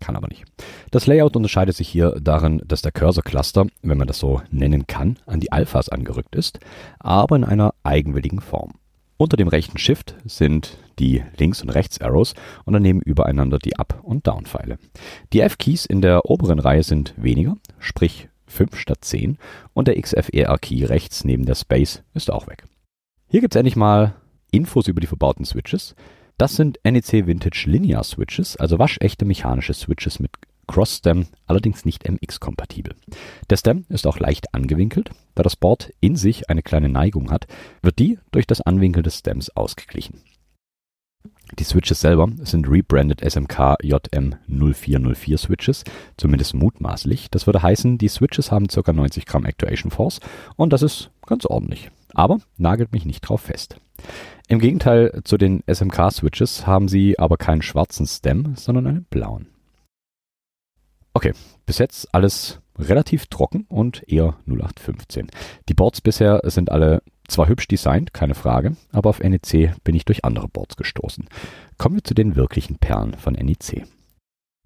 kann 0.01 0.17
aber 0.17 0.29
nicht. 0.29 0.45
Das 0.91 1.07
Layout 1.07 1.37
unterscheidet 1.37 1.75
sich 1.75 1.89
hier 1.89 2.19
darin, 2.21 2.61
dass 2.67 2.83
der 2.83 2.93
Cursor-Cluster, 2.93 3.67
wenn 3.83 3.97
man 3.97 4.07
das 4.07 4.19
so 4.19 4.43
nennen 4.51 4.87
kann, 4.87 5.19
an 5.25 5.41
die 5.41 5.53
Alphas 5.53 5.89
angerückt 5.89 6.37
ist, 6.37 6.59
aber 6.99 7.37
in 7.37 7.45
einer 7.45 7.73
eigenwilligen 7.83 8.41
Form. 8.41 8.73
Unter 9.17 9.39
dem 9.39 9.49
rechten 9.49 9.79
Shift 9.79 10.15
sind 10.27 10.77
die 10.99 11.23
Links- 11.39 11.63
und 11.63 11.71
Rechts-Arrows 11.71 12.35
und 12.67 12.75
daneben 12.75 13.01
übereinander 13.01 13.59
die 13.59 13.77
Up- 13.77 14.01
und 14.03 14.27
Down-Pfeile. 14.27 14.79
Die 15.33 15.41
F-Keys 15.41 15.87
in 15.87 16.03
der 16.03 16.27
oberen 16.27 16.59
Reihe 16.59 16.83
sind 16.83 17.15
weniger, 17.17 17.57
sprich 17.79 18.29
5 18.47 18.77
statt 18.77 18.99
10 19.01 19.39
und 19.73 19.89
der 19.89 20.01
XFER-Key 20.01 20.85
rechts 20.85 21.25
neben 21.25 21.47
der 21.47 21.55
Space 21.55 22.03
ist 22.13 22.31
auch 22.31 22.47
weg. 22.47 22.65
Hier 23.29 23.41
gibt's 23.41 23.57
endlich 23.57 23.75
mal 23.75 24.15
Infos 24.53 24.87
über 24.87 25.01
die 25.01 25.09
verbauten 25.09 25.45
Switches. 25.45 25.97
Das 26.39 26.55
sind 26.55 26.79
NEC 26.85 27.27
Vintage 27.27 27.65
Linear 27.69 28.05
Switches, 28.05 28.57
also 28.57 28.79
waschechte 28.79 29.25
mechanische 29.25 29.75
Switches 29.75 30.21
mit 30.21 30.31
Cross-Stem, 30.69 31.27
allerdings 31.47 31.85
nicht 31.85 32.09
MX-kompatibel. 32.09 32.95
Der 33.51 33.57
Stem 33.57 33.85
ist 33.89 34.07
auch 34.07 34.21
leicht 34.21 34.55
angewinkelt. 34.55 35.11
Da 35.35 35.43
das 35.43 35.57
Board 35.57 35.93
in 36.01 36.15
sich 36.15 36.51
eine 36.51 36.63
kleine 36.63 36.89
Neigung 36.89 37.31
hat, 37.33 37.47
wird 37.83 37.99
die 37.99 38.19
durch 38.31 38.47
das 38.47 38.61
Anwinkeln 38.61 39.03
des 39.03 39.19
Stems 39.19 39.51
ausgeglichen. 39.51 40.21
Die 41.59 41.65
Switches 41.65 42.01
selber 42.01 42.29
sind 42.43 42.69
rebranded 42.69 43.21
SMK 43.21 43.77
JM0404 43.83 45.39
Switches, 45.39 45.85
zumindest 46.17 46.55
mutmaßlich. 46.55 47.29
Das 47.31 47.47
würde 47.47 47.63
heißen, 47.63 47.99
die 47.99 48.09
Switches 48.09 48.53
haben 48.53 48.69
ca. 48.69 48.93
90 48.93 49.27
Gramm 49.27 49.45
Actuation 49.45 49.91
Force 49.91 50.21
und 50.55 50.73
das 50.73 50.83
ist 50.83 51.11
ganz 51.27 51.45
ordentlich. 51.45 51.91
Aber 52.17 52.39
nagelt 52.57 52.93
mich 52.93 53.05
nicht 53.05 53.21
drauf 53.21 53.43
fest. 53.43 53.77
Im 54.49 54.59
Gegenteil 54.59 55.21
zu 55.25 55.37
den 55.37 55.63
SMK 55.71 56.11
Switches 56.11 56.67
haben 56.67 56.89
sie 56.89 57.19
aber 57.19 57.37
keinen 57.37 57.61
schwarzen 57.61 58.07
Stem, 58.07 58.55
sondern 58.57 58.87
einen 58.87 59.05
blauen. 59.05 59.49
Okay, 61.13 61.35
bis 61.67 61.77
jetzt 61.77 62.15
alles 62.15 62.61
relativ 62.79 63.27
trocken 63.27 63.67
und 63.69 64.03
eher 64.09 64.37
0815. 64.47 65.27
Die 65.69 65.75
Boards 65.75 66.01
bisher 66.01 66.41
sind 66.45 66.71
alle 66.71 67.03
zwar 67.29 67.49
hübsch 67.49 67.69
designt, 67.69 68.15
keine 68.15 68.35
Frage, 68.35 68.77
aber 68.93 69.11
auf 69.11 69.21
NEC 69.21 69.75
bin 69.85 69.95
ich 69.95 70.07
durch 70.07 70.25
andere 70.25 70.49
Boards 70.49 70.77
gestoßen. 70.77 71.29
Kommen 71.77 71.97
wir 71.97 72.05
zu 72.05 72.15
den 72.15 72.35
wirklichen 72.35 72.79
Perlen 72.79 73.15
von 73.15 73.35
NEC. 73.35 73.85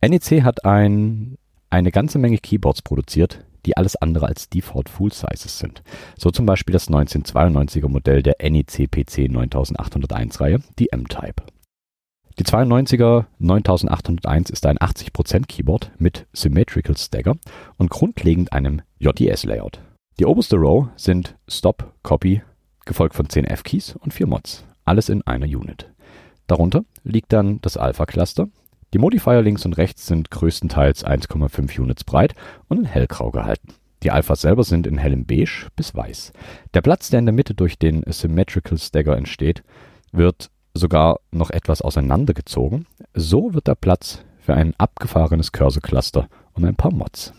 NEC 0.06 0.44
hat 0.44 0.64
ein, 0.64 1.36
eine 1.68 1.90
ganze 1.90 2.18
Menge 2.18 2.38
Keyboards 2.38 2.82
produziert, 2.82 3.44
die 3.66 3.76
alles 3.76 3.96
andere 3.96 4.26
als 4.26 4.48
Default 4.48 4.88
Full 4.88 5.12
Sizes 5.12 5.58
sind. 5.58 5.82
So 6.18 6.30
zum 6.30 6.46
Beispiel 6.46 6.72
das 6.72 6.88
1992er 6.88 7.88
Modell 7.88 8.22
der 8.22 8.36
NEC 8.42 8.90
PC 8.90 9.30
9801 9.30 10.40
Reihe, 10.40 10.58
die 10.78 10.90
M-Type. 10.92 11.42
Die 12.38 12.44
92er 12.44 13.26
9801 13.38 14.50
ist 14.50 14.64
ein 14.64 14.78
80% 14.78 15.46
Keyboard 15.46 15.90
mit 15.98 16.26
Symmetrical 16.32 16.96
Stagger 16.96 17.36
und 17.76 17.90
grundlegend 17.90 18.52
einem 18.52 18.80
JDS-Layout. 18.98 19.80
Die 20.18 20.24
oberste 20.24 20.56
Row 20.56 20.88
sind 20.96 21.36
Stop, 21.48 21.92
Copy, 22.02 22.42
gefolgt 22.86 23.14
von 23.14 23.28
10 23.28 23.44
F-Keys 23.44 23.96
und 23.96 24.14
4 24.14 24.26
Mods. 24.26 24.64
Alles 24.84 25.08
in 25.08 25.22
einer 25.26 25.46
Unit. 25.46 25.90
Darunter 26.46 26.84
liegt 27.04 27.32
dann 27.32 27.60
das 27.60 27.76
Alpha-Cluster. 27.76 28.48
Die 28.92 28.98
Modifier 28.98 29.40
links 29.40 29.64
und 29.64 29.76
rechts 29.76 30.06
sind 30.08 30.32
größtenteils 30.32 31.06
1,5 31.06 31.80
Units 31.80 32.02
breit 32.02 32.34
und 32.68 32.78
in 32.78 32.84
hellgrau 32.86 33.30
gehalten. 33.30 33.74
Die 34.02 34.10
Alphas 34.10 34.40
selber 34.40 34.64
sind 34.64 34.86
in 34.86 34.98
hellem 34.98 35.26
Beige 35.26 35.68
bis 35.76 35.94
Weiß. 35.94 36.32
Der 36.74 36.80
Platz, 36.80 37.08
der 37.10 37.20
in 37.20 37.26
der 37.26 37.34
Mitte 37.34 37.54
durch 37.54 37.78
den 37.78 38.02
Symmetrical 38.08 38.78
Stagger 38.78 39.16
entsteht, 39.16 39.62
wird 40.10 40.50
sogar 40.74 41.20
noch 41.30 41.50
etwas 41.50 41.82
auseinandergezogen. 41.82 42.86
So 43.14 43.54
wird 43.54 43.68
der 43.68 43.76
Platz 43.76 44.24
für 44.40 44.54
ein 44.54 44.74
abgefahrenes 44.78 45.52
Cursor-Cluster 45.52 46.28
und 46.54 46.64
ein 46.64 46.76
paar 46.76 46.92
Mods. 46.92 47.32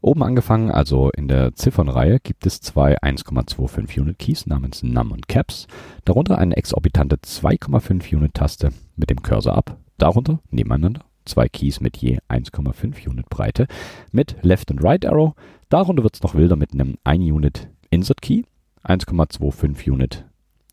Oben 0.00 0.24
angefangen, 0.24 0.72
also 0.72 1.10
in 1.10 1.28
der 1.28 1.54
Ziffernreihe, 1.54 2.18
gibt 2.18 2.46
es 2.46 2.60
zwei 2.60 3.00
1,25 3.00 4.00
Unit 4.00 4.18
Keys 4.18 4.46
namens 4.46 4.82
Num 4.82 5.12
und 5.12 5.28
Caps, 5.28 5.68
darunter 6.04 6.38
eine 6.38 6.56
exorbitante 6.56 7.16
2,5 7.16 8.16
Unit 8.16 8.34
Taste 8.34 8.72
mit 8.96 9.10
dem 9.10 9.22
Cursor 9.22 9.56
ab, 9.56 9.76
darunter 9.98 10.40
nebeneinander 10.50 11.02
zwei 11.24 11.48
Keys 11.48 11.80
mit 11.80 11.96
je 11.96 12.18
1,5 12.28 13.08
Unit 13.08 13.28
Breite 13.28 13.66
mit 14.10 14.36
Left 14.42 14.70
und 14.70 14.82
Right 14.82 15.06
Arrow, 15.06 15.34
darunter 15.68 16.02
wird 16.02 16.14
es 16.14 16.22
noch 16.22 16.34
wilder 16.34 16.56
mit 16.56 16.72
einem 16.72 16.96
1 17.04 17.22
Unit 17.24 17.68
Insert 17.90 18.22
Key, 18.22 18.42
1,25 18.84 19.90
Unit 19.90 20.24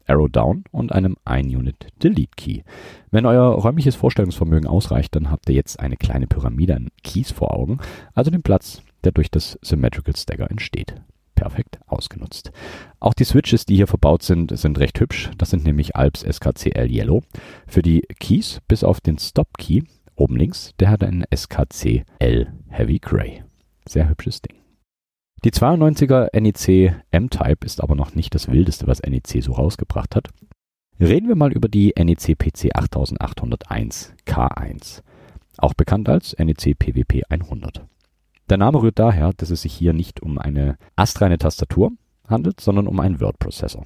Arrow 0.07 0.29
Down 0.29 0.63
und 0.71 0.91
einem 0.91 1.17
1 1.25 1.53
Unit 1.53 1.87
Delete 2.01 2.31
Key. 2.35 2.61
Wenn 3.11 3.25
euer 3.25 3.53
räumliches 3.53 3.95
Vorstellungsvermögen 3.95 4.67
ausreicht, 4.67 5.15
dann 5.15 5.29
habt 5.29 5.49
ihr 5.49 5.55
jetzt 5.55 5.79
eine 5.79 5.97
kleine 5.97 6.27
Pyramide 6.27 6.75
an 6.75 6.89
Keys 7.03 7.31
vor 7.31 7.53
Augen, 7.53 7.79
also 8.13 8.31
den 8.31 8.41
Platz, 8.41 8.81
der 9.03 9.11
durch 9.11 9.29
das 9.29 9.59
Symmetrical 9.61 10.15
Stagger 10.15 10.49
entsteht. 10.49 10.95
Perfekt 11.39 11.79
ausgenutzt. 11.87 12.51
Auch 12.99 13.13
die 13.13 13.23
Switches, 13.23 13.65
die 13.65 13.77
hier 13.77 13.87
verbaut 13.87 14.23
sind, 14.23 14.57
sind 14.57 14.77
recht 14.77 14.99
hübsch. 14.99 15.31
Das 15.37 15.51
sind 15.51 15.63
nämlich 15.63 15.95
Alps 15.95 16.21
SKCL 16.21 16.91
Yellow. 16.91 17.23
Für 17.65 17.81
die 17.81 18.01
Keys, 18.19 18.59
bis 18.67 18.83
auf 18.83 18.99
den 18.99 19.17
Stop 19.17 19.57
Key, 19.57 19.83
oben 20.15 20.35
links, 20.35 20.73
der 20.81 20.89
hat 20.89 21.01
einen 21.01 21.23
SKCL 21.33 22.51
Heavy 22.67 22.99
Gray. 22.99 23.43
Sehr 23.87 24.09
hübsches 24.09 24.41
Ding. 24.41 24.57
Die 25.45 25.51
92er 25.51 26.37
NEC 26.37 27.01
M-Type 27.11 27.65
ist 27.65 27.81
aber 27.81 27.95
noch 27.95 28.15
nicht 28.15 28.35
das 28.35 28.49
wildeste, 28.49 28.87
was 28.87 29.01
NEC 29.01 29.41
so 29.41 29.53
rausgebracht 29.53 30.17
hat. 30.17 30.27
Reden 30.99 31.29
wir 31.29 31.37
mal 31.37 31.53
über 31.53 31.69
die 31.69 31.93
NEC 31.97 32.37
PC 32.37 32.75
8801 32.75 34.13
K1, 34.25 35.03
auch 35.57 35.73
bekannt 35.73 36.09
als 36.09 36.37
NEC 36.37 36.77
PWP 36.77 37.23
100. 37.29 37.85
Der 38.49 38.57
Name 38.57 38.81
rührt 38.81 38.97
daher, 38.97 39.31
dass 39.33 39.51
es 39.51 39.61
sich 39.61 39.73
hier 39.73 39.93
nicht 39.93 40.23
um 40.23 40.39
eine 40.39 40.77
astreine 40.95 41.37
Tastatur 41.37 41.91
handelt, 42.27 42.59
sondern 42.59 42.87
um 42.87 42.99
einen 42.99 43.21
Word-Prozessor. 43.21 43.85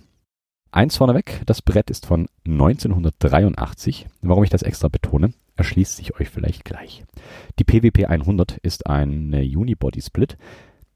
Eins 0.71 0.95
vorneweg, 0.95 1.41
das 1.45 1.61
Brett 1.61 1.89
ist 1.89 2.05
von 2.05 2.27
1983. 2.47 4.07
Warum 4.21 4.43
ich 4.43 4.49
das 4.49 4.63
extra 4.63 4.87
betone, 4.87 5.33
erschließt 5.57 5.97
sich 5.97 6.17
euch 6.19 6.29
vielleicht 6.29 6.63
gleich. 6.63 7.03
Die 7.59 7.65
PWP 7.65 8.05
100 8.05 8.57
ist 8.57 8.87
eine 8.87 9.41
Unibody-Split. 9.41 10.37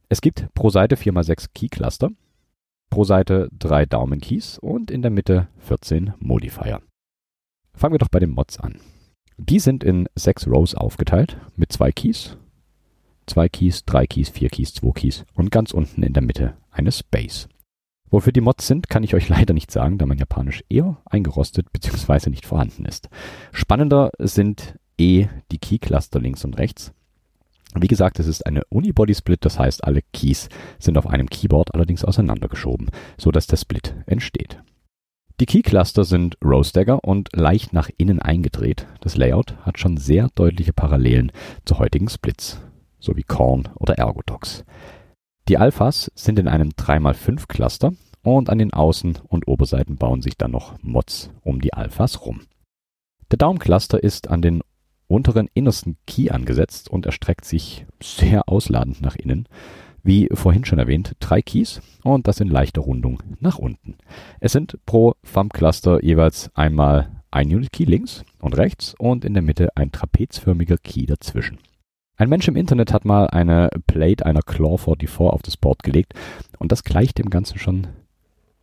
Es 0.07 0.21
gibt 0.21 0.47
pro 0.53 0.69
Seite 0.69 0.95
4x6 0.95 1.49
Key-Cluster, 1.53 2.09
pro 2.89 3.03
Seite 3.03 3.49
drei 3.51 3.85
Daumen-Keys 3.85 4.59
und 4.59 4.89
in 4.89 5.01
der 5.01 5.11
Mitte 5.11 5.49
14 5.59 6.13
Modifier. 6.19 6.81
Fangen 7.73 7.93
wir 7.93 7.99
doch 7.99 8.09
bei 8.09 8.19
den 8.19 8.31
Mods 8.31 8.59
an. 8.59 8.79
Die 9.37 9.59
sind 9.59 9.83
in 9.83 10.07
sechs 10.15 10.47
Rows 10.47 10.73
aufgeteilt 10.73 11.37
mit 11.57 11.71
zwei 11.71 11.91
Keys 11.91 12.37
zwei 13.27 13.49
Keys, 13.49 13.85
drei 13.85 14.07
Keys, 14.07 14.29
vier 14.29 14.49
Keys, 14.49 14.73
zwei 14.73 14.91
Keys 14.91 15.25
und 15.33 15.51
ganz 15.51 15.71
unten 15.71 16.01
in 16.03 16.13
der 16.13 16.23
Mitte 16.23 16.55
eine 16.71 16.91
Space. 16.91 17.47
Wofür 18.09 18.31
die 18.31 18.41
Mods 18.41 18.67
sind, 18.67 18.89
kann 18.89 19.03
ich 19.03 19.13
euch 19.13 19.29
leider 19.29 19.53
nicht 19.53 19.71
sagen, 19.71 19.97
da 19.97 20.05
mein 20.05 20.17
Japanisch 20.17 20.63
eher 20.69 20.97
eingerostet 21.05 21.71
bzw. 21.71 22.29
nicht 22.29 22.45
vorhanden 22.45 22.85
ist. 22.85 23.09
Spannender 23.51 24.11
sind 24.17 24.75
eh 24.97 25.27
die 25.51 25.59
Key-Cluster 25.59 26.19
links 26.19 26.43
und 26.43 26.57
rechts. 26.57 26.93
Wie 27.75 27.87
gesagt, 27.87 28.19
es 28.19 28.27
ist 28.27 28.45
eine 28.45 28.63
Unibody-Split, 28.69 29.43
das 29.43 29.59
heißt, 29.59 29.83
alle 29.83 30.01
Keys 30.13 30.49
sind 30.79 30.97
auf 30.97 31.05
einem 31.05 31.29
Keyboard 31.29 31.75
allerdings 31.75 32.05
auseinandergeschoben, 32.05 32.89
so 33.17 33.29
dass 33.29 33.45
der 33.45 33.57
Split 33.57 33.93
entsteht. 34.05 34.63
Die 35.39 35.45
Key-Cluster 35.45 36.03
sind 36.03 36.37
Row-Stagger 36.43 37.03
und 37.03 37.29
leicht 37.35 37.73
nach 37.73 37.89
innen 37.97 38.19
eingedreht. 38.19 38.87
Das 39.01 39.17
Layout 39.17 39.55
hat 39.61 39.77
schon 39.77 39.97
sehr 39.97 40.29
deutliche 40.33 40.73
Parallelen 40.73 41.31
zu 41.65 41.77
heutigen 41.77 42.09
Splits 42.09 42.59
sowie 42.99 43.23
Korn 43.23 43.69
oder 43.75 43.97
Ergodox. 43.97 44.63
Die 45.47 45.57
Alphas 45.57 46.11
sind 46.15 46.39
in 46.39 46.47
einem 46.47 46.69
3x5 46.69 47.47
Cluster 47.47 47.93
und 48.21 48.49
an 48.49 48.57
den 48.57 48.71
Außen- 48.71 49.21
und 49.21 49.47
Oberseiten 49.47 49.95
bauen 49.95 50.21
sich 50.21 50.37
dann 50.37 50.51
noch 50.51 50.75
Mods 50.81 51.31
um 51.41 51.61
die 51.61 51.73
Alphas 51.73 52.25
rum. 52.25 52.41
Der 53.31 53.37
Daumencluster 53.37 54.03
ist 54.03 54.29
an 54.29 54.41
den 54.41 54.61
unteren 55.07 55.49
innersten 55.53 55.97
Key 56.05 56.29
angesetzt 56.29 56.89
und 56.89 57.05
erstreckt 57.05 57.45
sich 57.45 57.85
sehr 58.01 58.49
ausladend 58.49 59.01
nach 59.01 59.15
innen. 59.15 59.47
Wie 60.03 60.29
vorhin 60.33 60.65
schon 60.65 60.79
erwähnt, 60.79 61.13
drei 61.19 61.41
Keys 61.41 61.81
und 62.03 62.27
das 62.27 62.39
in 62.39 62.47
leichter 62.47 62.81
Rundung 62.81 63.21
nach 63.39 63.57
unten. 63.57 63.95
Es 64.39 64.51
sind 64.53 64.77
pro 64.85 65.15
Thumb-Cluster 65.33 66.03
jeweils 66.03 66.49
einmal 66.55 67.21
ein 67.31 67.47
Unit 67.47 67.71
Key 67.71 67.83
links 67.83 68.23
und 68.39 68.57
rechts 68.57 68.95
und 68.97 69.25
in 69.25 69.33
der 69.33 69.43
Mitte 69.43 69.75
ein 69.75 69.91
trapezförmiger 69.91 70.77
Key 70.77 71.05
dazwischen. 71.05 71.59
Ein 72.19 72.29
Mensch 72.29 72.47
im 72.47 72.55
Internet 72.55 72.93
hat 72.93 73.05
mal 73.05 73.27
eine 73.27 73.69
Plate 73.85 74.25
einer 74.25 74.41
Claw 74.41 74.77
44 74.77 75.19
auf 75.19 75.43
das 75.43 75.55
Board 75.55 75.83
gelegt 75.83 76.13
und 76.57 76.71
das 76.71 76.83
gleicht 76.83 77.19
dem 77.19 77.29
Ganzen 77.29 77.59
schon 77.59 77.87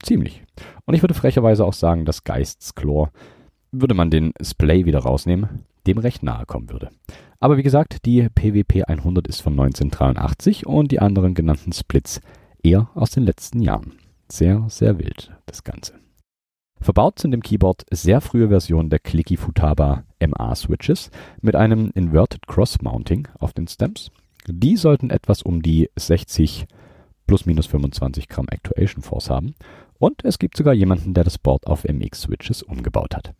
ziemlich. 0.02 0.42
Und 0.86 0.94
ich 0.94 1.02
würde 1.02 1.14
frecherweise 1.14 1.64
auch 1.64 1.72
sagen, 1.72 2.04
dass 2.04 2.24
Geists 2.24 2.74
Claw, 2.74 3.10
würde 3.70 3.94
man 3.94 4.10
den 4.10 4.32
Splay 4.42 4.86
wieder 4.86 5.00
rausnehmen, 5.00 5.64
dem 5.86 5.98
recht 5.98 6.24
nahe 6.24 6.46
kommen 6.46 6.68
würde. 6.68 6.90
Aber 7.38 7.56
wie 7.56 7.62
gesagt, 7.62 8.04
die 8.06 8.28
PWP 8.28 8.84
100 8.88 9.28
ist 9.28 9.40
von 9.40 9.52
1983 9.52 10.66
und 10.66 10.90
die 10.90 11.00
anderen 11.00 11.34
genannten 11.34 11.72
Splits 11.72 12.20
eher 12.60 12.90
aus 12.94 13.10
den 13.10 13.22
letzten 13.22 13.60
Jahren. 13.60 13.92
Sehr, 14.28 14.64
sehr 14.68 14.98
wild, 14.98 15.30
das 15.46 15.62
Ganze. 15.62 15.94
Verbaut 16.84 17.18
sind 17.18 17.32
im 17.32 17.42
Keyboard 17.42 17.86
sehr 17.90 18.20
frühe 18.20 18.50
Versionen 18.50 18.90
der 18.90 18.98
Clicky 18.98 19.38
Futaba 19.38 20.04
MA 20.20 20.54
Switches 20.54 21.10
mit 21.40 21.56
einem 21.56 21.90
Inverted 21.94 22.46
Cross 22.46 22.82
Mounting 22.82 23.26
auf 23.38 23.54
den 23.54 23.66
Stems. 23.66 24.10
Die 24.46 24.76
sollten 24.76 25.08
etwas 25.08 25.40
um 25.40 25.62
die 25.62 25.88
60 25.96 26.66
plus 27.26 27.46
minus 27.46 27.64
25 27.68 28.28
Gramm 28.28 28.48
Actuation 28.50 29.02
Force 29.02 29.30
haben. 29.30 29.54
Und 29.98 30.26
es 30.26 30.38
gibt 30.38 30.58
sogar 30.58 30.74
jemanden, 30.74 31.14
der 31.14 31.24
das 31.24 31.38
Board 31.38 31.66
auf 31.66 31.84
MX 31.84 32.20
Switches 32.20 32.62
umgebaut 32.62 33.16
hat. 33.16 33.32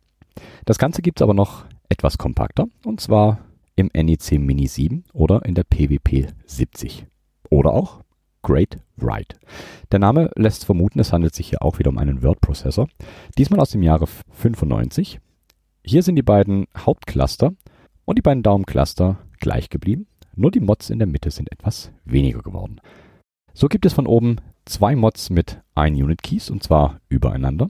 Das 0.65 0.79
Ganze 0.79 1.03
gibt 1.03 1.19
es 1.19 1.21
aber 1.21 1.35
noch 1.35 1.65
etwas 1.87 2.17
kompakter 2.17 2.65
und 2.83 2.99
zwar 2.99 3.37
im 3.75 3.91
NEC 3.93 4.39
Mini 4.39 4.65
7 4.65 5.03
oder 5.13 5.45
in 5.45 5.53
der 5.53 5.65
PWP 5.65 6.33
70. 6.47 7.05
Oder 7.51 7.73
auch 7.73 8.01
Great 8.45 8.77
Write. 8.97 9.35
Der 9.91 9.97
Name 9.97 10.29
lässt 10.35 10.65
vermuten, 10.65 10.99
es 10.99 11.11
handelt 11.11 11.33
sich 11.33 11.49
hier 11.49 11.63
auch 11.63 11.79
wieder 11.79 11.89
um 11.89 11.97
einen 11.97 12.21
Word-Prozessor, 12.21 12.87
diesmal 13.39 13.59
aus 13.59 13.71
dem 13.71 13.81
Jahre 13.81 14.05
95. 14.05 15.19
Hier 15.83 16.03
sind 16.03 16.15
die 16.15 16.21
beiden 16.21 16.67
Hauptcluster 16.77 17.53
und 18.05 18.19
die 18.19 18.21
beiden 18.21 18.43
Daumencluster 18.43 19.17
gleich 19.39 19.69
geblieben, 19.69 20.05
nur 20.35 20.51
die 20.51 20.59
Mods 20.59 20.91
in 20.91 20.99
der 20.99 21.07
Mitte 21.07 21.31
sind 21.31 21.51
etwas 21.51 21.91
weniger 22.05 22.43
geworden. 22.43 22.81
So 23.55 23.67
gibt 23.67 23.87
es 23.87 23.93
von 23.93 24.05
oben 24.05 24.37
zwei 24.65 24.95
Mods 24.95 25.31
mit 25.31 25.59
ein 25.73 25.95
Unit 25.95 26.21
Keys 26.21 26.51
und 26.51 26.61
zwar 26.61 26.99
übereinander. 27.09 27.69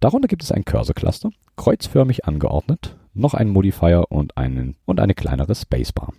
Darunter 0.00 0.26
gibt 0.26 0.42
es 0.42 0.50
ein 0.50 0.64
Cursor 0.64 0.96
Cluster, 0.96 1.30
kreuzförmig 1.54 2.24
angeordnet, 2.24 2.96
noch 3.16 3.34
einen 3.34 3.50
Modifier 3.50 4.06
und, 4.10 4.36
einen, 4.36 4.76
und 4.84 5.00
eine 5.00 5.14
kleinere 5.14 5.54
Spacebar. 5.54 6.12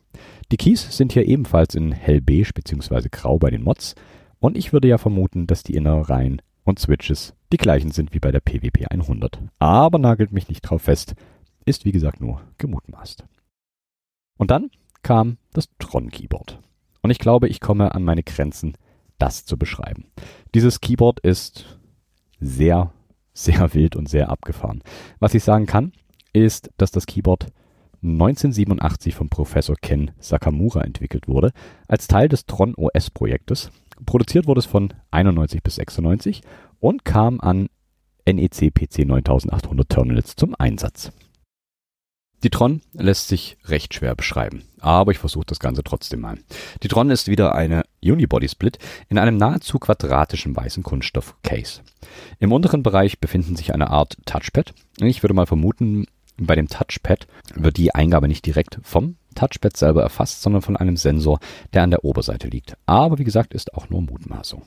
Die 0.51 0.58
Keys 0.58 0.96
sind 0.96 1.13
hier 1.13 1.27
ebenfalls 1.27 1.75
in 1.75 1.92
hellbeige 1.92 2.54
bzw. 2.54 3.10
grau 3.12 3.38
bei 3.38 3.50
den 3.50 3.63
Mods 3.63 3.96
und 4.39 4.58
ich 4.58 4.74
würde 4.74 4.88
ja 4.88 4.98
vermuten, 4.98 5.48
dass 5.48 5.63
die 5.63 5.75
Innereien 5.75 6.42
und 6.63 6.80
Switches 6.80 7.34
die 7.51 7.58
gleichen 7.58 7.92
sind 7.92 8.13
wie 8.13 8.20
bei 8.20 8.32
der 8.32 8.42
PWP 8.42 8.88
100. 8.89 9.39
Aber 9.60 10.00
nagelt 10.00 10.32
mich 10.32 10.50
nicht 10.50 10.62
drauf 10.62 10.84
fest, 10.84 11.16
ist 11.66 11.86
wie 11.86 11.92
gesagt 11.92 12.22
nur 12.22 12.42
gemutmaßt. 12.58 13.25
Und 14.38 14.51
dann 14.51 14.70
kam 15.01 15.38
das 15.54 15.70
Tron 15.80 16.10
Keyboard. 16.12 16.60
Und 17.01 17.12
ich 17.12 17.20
glaube, 17.20 17.48
ich 17.48 17.62
komme 17.62 17.96
an 17.96 18.04
meine 18.04 18.24
Grenzen, 18.24 18.74
das 19.18 19.46
zu 19.46 19.58
beschreiben. 19.58 20.06
Dieses 20.54 20.82
Keyboard 20.82 21.20
ist 21.22 21.80
sehr, 22.39 22.92
sehr 23.34 23.74
wild 23.74 23.96
und 23.96 24.10
sehr 24.10 24.30
abgefahren. 24.30 24.84
Was 25.20 25.34
ich 25.34 25.44
sagen 25.44 25.66
kann, 25.66 25.94
ist, 26.46 26.72
dass 26.77 26.91
das 26.91 27.06
Keyboard 27.06 27.48
1987 28.03 29.15
vom 29.15 29.29
Professor 29.29 29.75
Ken 29.75 30.12
Sakamura 30.20 30.82
entwickelt 30.82 31.27
wurde, 31.27 31.51
als 31.88 32.08
Teil 32.08 32.29
des 32.29 32.46
Tron 32.46 32.75
OS 32.75 33.10
Projektes. 33.10 33.72
Produziert 34.06 34.48
wurde 34.48 34.60
es 34.60 34.65
von 34.65 34.94
91 35.12 35.63
bis 35.63 35.75
96 35.75 36.41
und 36.79 37.06
kam 37.06 37.39
an 37.41 37.70
NEC 38.25 38.74
PC 38.74 39.06
9800 39.06 39.89
Terminals 39.89 40.36
zum 40.36 40.53
Einsatz. 40.58 41.12
Die 42.44 42.51
Tron 42.51 42.82
lässt 42.94 43.29
sich 43.29 43.58
recht 43.65 43.96
schwer 43.96 44.15
beschreiben, 44.15 44.63
aber 44.79 45.12
ich 45.12 45.17
versuche 45.17 45.48
das 45.48 45.60
Ganze 45.60 45.84
trotzdem 45.84 46.22
mal. 46.22 46.38
Die 46.84 46.88
Tron 46.88 47.10
ist 47.10 47.27
wieder 47.27 47.56
eine 47.56 47.84
Unibody 48.03 48.48
Split 48.48 48.77
in 49.10 49.17
einem 49.17 49.38
nahezu 49.38 49.79
quadratischen 49.79 50.56
weißen 50.56 50.84
Kunststoff 50.84 51.36
Case. 51.41 51.82
Im 52.38 52.51
unteren 52.51 52.84
Bereich 52.84 53.20
befinden 53.20 53.56
sich 53.56 53.74
eine 53.74 53.89
Art 53.89 54.17
Touchpad. 54.25 54.75
Ich 55.00 55.24
würde 55.24 55.34
mal 55.34 55.48
vermuten, 55.48 56.06
bei 56.39 56.56
dem 56.56 56.67
Touchpad 56.67 57.27
wird 57.56 57.77
die 57.77 57.94
Eingabe 57.94 58.27
nicht 58.27 58.46
direkt 58.46 58.79
vom 58.84 59.15
Touchpad 59.36 59.77
selber 59.77 60.01
erfasst, 60.01 60.41
sondern 60.41 60.62
von 60.62 60.77
einem 60.77 60.98
Sensor, 60.98 61.39
der 61.74 61.84
an 61.84 61.91
der 61.91 62.03
Oberseite 62.03 62.48
liegt. 62.48 62.75
Aber 62.86 63.20
wie 63.20 63.24
gesagt, 63.24 63.53
ist 63.53 63.74
auch 63.74 63.89
nur 63.89 64.01
Mutmaßung. 64.01 64.63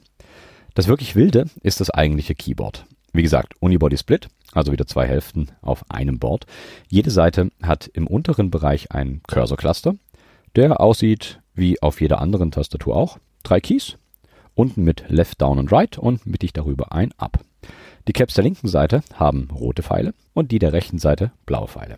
Das 0.75 0.87
wirklich 0.87 1.17
Wilde 1.17 1.47
ist 1.63 1.81
das 1.81 1.91
eigentliche 1.91 2.35
Keyboard. 2.35 2.87
Wie 3.13 3.23
gesagt, 3.23 3.55
Unibody 3.61 3.97
Split, 3.97 4.29
also 4.53 4.71
wieder 4.71 4.87
zwei 4.87 5.07
Hälften 5.07 5.51
auf 5.63 5.85
einem 5.91 6.19
Board. 6.19 6.47
Jede 6.89 7.11
Seite 7.11 7.51
hat 7.63 7.89
im 7.89 8.07
unteren 8.07 8.51
Bereich 8.51 8.93
ein 8.93 9.21
Cursor-Cluster, 9.27 9.97
der 10.55 10.81
aussieht 10.81 11.41
wie 11.55 11.83
auf 11.83 12.01
jeder 12.01 12.21
anderen 12.21 12.53
Tastatur 12.53 12.97
auch. 12.97 13.19
Drei 13.43 13.61
Keys, 13.61 13.97
unten 14.55 14.85
mit 14.85 15.05
Left, 15.09 15.41
Down 15.43 15.59
und 15.59 15.73
Right 15.73 15.99
und 15.99 16.27
mittig 16.27 16.53
darüber 16.53 16.93
ein 16.93 17.13
Up. 17.19 17.41
Die 18.11 18.13
Caps 18.13 18.35
der 18.35 18.43
linken 18.43 18.67
Seite 18.67 19.05
haben 19.15 19.49
rote 19.53 19.85
Pfeile 19.85 20.15
und 20.35 20.51
die 20.51 20.59
der 20.59 20.73
rechten 20.73 20.99
Seite 20.99 21.31
blaue 21.47 21.69
Pfeile. 21.69 21.97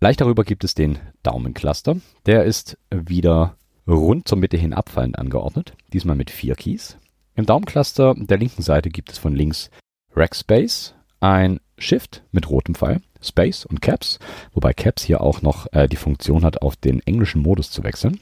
Leicht 0.00 0.22
darüber 0.22 0.44
gibt 0.44 0.64
es 0.64 0.74
den 0.74 0.98
Daumencluster. 1.22 1.98
Der 2.24 2.44
ist 2.44 2.78
wieder 2.90 3.58
rund 3.86 4.26
zur 4.26 4.38
Mitte 4.38 4.56
hin 4.56 4.72
abfallend 4.72 5.18
angeordnet, 5.18 5.74
diesmal 5.92 6.16
mit 6.16 6.30
vier 6.30 6.54
Keys. 6.54 6.96
Im 7.34 7.44
Daumencluster 7.44 8.14
der 8.16 8.38
linken 8.38 8.62
Seite 8.62 8.88
gibt 8.88 9.12
es 9.12 9.18
von 9.18 9.36
links 9.36 9.70
Rackspace, 10.16 10.94
ein 11.20 11.60
Shift 11.76 12.22
mit 12.32 12.48
rotem 12.48 12.74
Pfeil, 12.74 13.02
Space 13.20 13.66
und 13.66 13.82
Caps, 13.82 14.20
wobei 14.54 14.72
Caps 14.72 15.02
hier 15.02 15.20
auch 15.20 15.42
noch 15.42 15.70
äh, 15.74 15.86
die 15.86 15.96
Funktion 15.96 16.46
hat, 16.46 16.62
auf 16.62 16.76
den 16.76 17.00
englischen 17.00 17.42
Modus 17.42 17.70
zu 17.70 17.84
wechseln. 17.84 18.20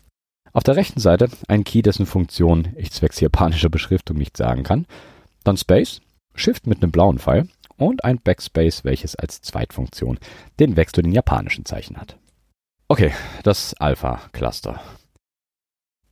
Auf 0.53 0.65
der 0.65 0.75
rechten 0.75 0.99
Seite 0.99 1.29
ein 1.47 1.63
Key, 1.63 1.83
dessen 1.83 2.07
Funktion 2.07 2.71
ich 2.75 2.91
zwecks 2.91 3.21
japanischer 3.21 3.69
Beschriftung 3.69 4.19
nicht 4.19 4.37
sagen 4.37 4.65
kann. 4.65 4.85
Dann 5.45 5.57
Space, 5.57 6.01
Shift 6.35 6.67
mit 6.67 6.83
einem 6.83 6.93
blauen 6.93 7.19
Pfeil 7.19 7.49
und 7.77 8.05
ein 8.05 8.21
Backspace, 8.21 8.85
welches 8.85 9.17
als 9.17 9.41
Zweitfunktion 9.41 10.19
den 10.59 10.77
Wechsel 10.77 11.05
in 11.05 11.13
japanischen 11.13 11.65
Zeichen 11.65 11.97
hat. 11.97 12.19
Okay, 12.89 13.13
das 13.43 13.75
Alpha-Cluster. 13.75 14.81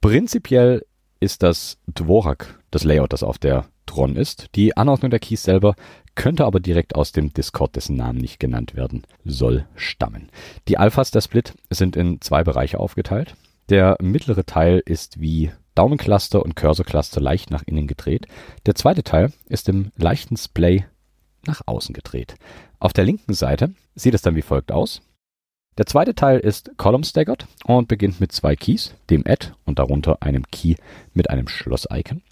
Prinzipiell 0.00 0.84
ist 1.20 1.42
das 1.42 1.78
Dvorak 1.86 2.60
das 2.70 2.84
Layout, 2.84 3.12
das 3.12 3.22
auf 3.22 3.38
der 3.38 3.66
Tron 3.86 4.16
ist. 4.16 4.54
Die 4.54 4.76
Anordnung 4.76 5.10
der 5.10 5.18
Keys 5.18 5.42
selber 5.42 5.74
könnte 6.14 6.44
aber 6.44 6.60
direkt 6.60 6.94
aus 6.94 7.12
dem 7.12 7.32
Discord, 7.32 7.76
dessen 7.76 7.96
Namen 7.96 8.18
nicht 8.18 8.38
genannt 8.38 8.74
werden 8.74 9.02
soll, 9.24 9.66
stammen. 9.76 10.30
Die 10.68 10.78
Alphas 10.78 11.10
der 11.10 11.20
Split 11.20 11.54
sind 11.70 11.96
in 11.96 12.20
zwei 12.20 12.44
Bereiche 12.44 12.78
aufgeteilt. 12.78 13.34
Der 13.68 13.96
mittlere 14.00 14.44
Teil 14.44 14.82
ist 14.84 15.20
wie 15.20 15.52
Daumencluster 15.78 16.42
und 16.42 16.56
Cursorcluster 16.56 17.20
leicht 17.20 17.52
nach 17.52 17.62
innen 17.64 17.86
gedreht. 17.86 18.26
Der 18.66 18.74
zweite 18.74 19.04
Teil 19.04 19.32
ist 19.48 19.68
im 19.68 19.92
leichten 19.96 20.36
Splay 20.36 20.84
nach 21.46 21.62
außen 21.66 21.94
gedreht. 21.94 22.34
Auf 22.80 22.92
der 22.92 23.04
linken 23.04 23.32
Seite 23.32 23.72
sieht 23.94 24.14
es 24.14 24.22
dann 24.22 24.34
wie 24.34 24.42
folgt 24.42 24.72
aus. 24.72 25.02
Der 25.78 25.86
zweite 25.86 26.16
Teil 26.16 26.40
ist 26.40 26.72
Column 26.78 27.04
Staggered 27.04 27.46
und 27.64 27.86
beginnt 27.86 28.20
mit 28.20 28.32
zwei 28.32 28.56
Keys, 28.56 28.96
dem 29.08 29.22
Add 29.24 29.52
und 29.66 29.78
darunter 29.78 30.20
einem 30.20 30.42
Key 30.50 30.74
mit 31.14 31.30
einem 31.30 31.46
Schloss-Icon. 31.46 32.22